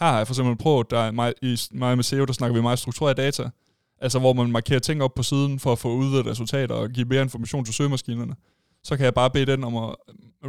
Her 0.00 0.06
har 0.06 0.16
jeg 0.16 0.26
for 0.26 0.34
eksempel 0.34 0.56
prøvet, 0.56 0.90
der 0.90 0.98
er 0.98 1.10
mig, 1.10 1.32
i 1.42 1.56
mig 1.70 1.96
med 1.96 2.04
SEO, 2.04 2.24
der 2.24 2.32
snakker 2.32 2.54
vi 2.54 2.62
meget 2.62 2.78
struktureret 2.78 3.16
data. 3.16 3.50
Altså 4.00 4.18
hvor 4.18 4.32
man 4.32 4.52
markerer 4.52 4.78
ting 4.78 5.02
op 5.02 5.14
på 5.14 5.22
siden 5.22 5.58
for 5.58 5.72
at 5.72 5.78
få 5.78 5.94
udvidet 5.94 6.26
resultater 6.26 6.74
og 6.74 6.90
give 6.90 7.06
mere 7.08 7.22
information 7.22 7.64
til 7.64 7.74
søgemaskinerne. 7.74 8.34
Så 8.84 8.96
kan 8.96 9.04
jeg 9.04 9.14
bare 9.14 9.30
bede 9.30 9.46
den 9.46 9.64
om 9.64 9.76
at 9.76 9.94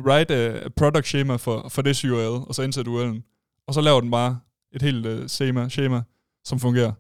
write 0.06 0.36
a 0.36 0.70
product 0.78 1.06
schema 1.06 1.36
for, 1.36 1.70
for 1.70 1.82
det 1.82 2.04
URL, 2.06 2.48
og 2.48 2.56
så 2.56 2.62
indsætte 2.62 2.92
URL'en. 2.92 3.64
Og 3.68 3.74
så 3.74 3.82
laver 3.82 4.02
den 4.02 4.12
bare 4.12 4.40
et 4.74 4.82
helt 4.82 5.06
uh, 5.06 5.26
schema, 5.28 5.70
schema, 5.70 6.02
som 6.44 6.60
fungerer. 6.60 6.92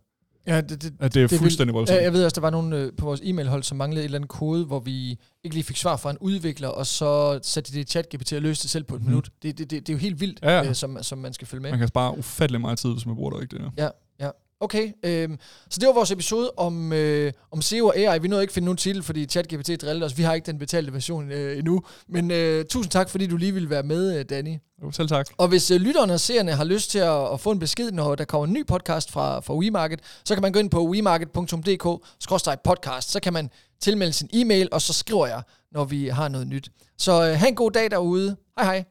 Ja, 0.47 0.62
det, 0.62 0.82
det, 0.82 0.93
at 0.99 1.13
det 1.13 1.23
er 1.23 1.28
det 1.28 1.39
fuldstændig 1.39 1.73
voldsomt. 1.73 1.97
Ja, 1.97 2.04
jeg 2.04 2.13
ved 2.13 2.25
også, 2.25 2.36
der 2.36 2.41
var 2.41 2.49
nogen 2.49 2.73
øh, 2.73 2.93
på 2.97 3.06
vores 3.06 3.21
e-mailhold, 3.21 3.63
som 3.63 3.78
manglede 3.78 4.02
et 4.02 4.06
eller 4.06 4.17
andet 4.17 4.30
kode, 4.30 4.65
hvor 4.65 4.80
vi 4.80 5.10
ikke 5.43 5.56
lige 5.56 5.63
fik 5.63 5.78
svar 5.78 5.97
fra 5.97 6.10
en 6.10 6.17
udvikler, 6.17 6.67
og 6.67 6.86
så 6.86 7.39
satte 7.43 7.73
de 7.73 7.78
det 7.78 7.89
chat 7.89 8.15
GPT 8.15 8.34
og 8.34 8.41
løste 8.41 8.63
det 8.63 8.71
selv 8.71 8.84
på 8.84 8.95
et 8.95 9.02
mm. 9.02 9.08
minut. 9.08 9.30
Det, 9.43 9.58
det, 9.58 9.71
det, 9.71 9.88
det 9.88 9.89
er 9.89 9.93
jo 9.93 9.99
helt 9.99 10.21
vildt, 10.21 10.39
ja, 10.43 10.52
ja. 10.52 10.69
Øh, 10.69 10.75
som, 10.75 10.97
som 11.02 11.17
man 11.17 11.34
skal 11.34 11.47
følge 11.47 11.62
med. 11.62 11.69
Man 11.69 11.80
kan 11.80 11.88
spare 11.88 12.17
ufattelig 12.17 12.62
meget 12.62 12.80
tid, 12.80 12.91
hvis 12.91 13.06
man 13.06 13.15
bruger 13.15 13.32
det 13.32 13.39
rigtigt. 13.39 13.62
Ja, 13.78 13.84
ja. 13.84 13.89
Okay, 14.62 14.91
øh, 15.04 15.30
så 15.69 15.80
det 15.80 15.88
var 15.88 15.93
vores 15.93 16.12
episode 16.12 16.52
om, 16.58 16.93
øh, 16.93 17.34
om 17.52 17.62
SEO 17.62 17.88
og 17.88 17.98
AI. 17.98 18.19
Vi 18.19 18.28
nåede 18.28 18.43
ikke 18.43 18.54
finde 18.54 18.65
nogen 18.65 18.78
titel, 18.78 19.04
fordi 19.04 19.26
ChatGPT 19.26 19.69
drillede 19.82 20.06
os. 20.06 20.17
Vi 20.17 20.24
har 20.24 20.34
ikke 20.34 20.45
den 20.45 20.60
betalte 20.60 20.93
version 20.93 21.32
øh, 21.32 21.58
endnu. 21.58 21.82
Men 22.08 22.32
øh, 22.32 22.65
tusind 22.65 22.91
tak, 22.91 23.10
fordi 23.10 23.28
du 23.28 23.38
lige 23.38 23.54
ville 23.54 23.69
være 23.69 23.84
med, 23.84 24.19
øh, 24.19 24.26
Danny. 24.30 24.58
Jo, 24.84 24.91
selv 24.91 25.08
tak. 25.08 25.28
Og 25.38 25.48
hvis 25.48 25.72
øh, 25.72 25.82
lytterne 25.82 26.13
og 26.13 26.19
seerne 26.19 26.52
har 26.52 26.63
lyst 26.63 26.91
til 26.91 27.00
at, 27.00 27.34
at 27.34 27.39
få 27.39 27.52
en 27.52 27.60
besked, 27.60 27.91
når 27.91 28.15
der 28.15 28.26
kommer 28.26 28.48
en 28.48 28.54
ny 28.54 28.65
podcast 28.65 29.12
fra, 29.12 29.39
fra 29.39 29.56
WeMarket, 29.56 30.00
så 30.26 30.36
kan 30.36 30.41
man 30.41 30.52
gå 30.52 30.60
ind 30.60 30.69
på 30.69 30.88
wemarket.dk-podcast. 30.88 33.12
Så 33.12 33.19
kan 33.24 33.34
man 33.34 33.50
tilmelde 33.82 34.13
sin 34.13 34.30
e-mail, 34.34 34.69
og 34.72 34.82
så 34.82 34.93
skriver 34.93 35.28
jeg, 35.28 35.41
når 35.72 35.86
vi 35.86 36.08
har 36.08 36.28
noget 36.28 36.48
nyt. 36.48 36.72
Så 36.98 37.12
øh, 37.12 37.38
have 37.38 37.50
en 37.50 37.56
god 37.56 37.72
dag 37.72 37.91
derude. 37.91 38.36
Hej 38.58 38.65
hej. 38.65 38.86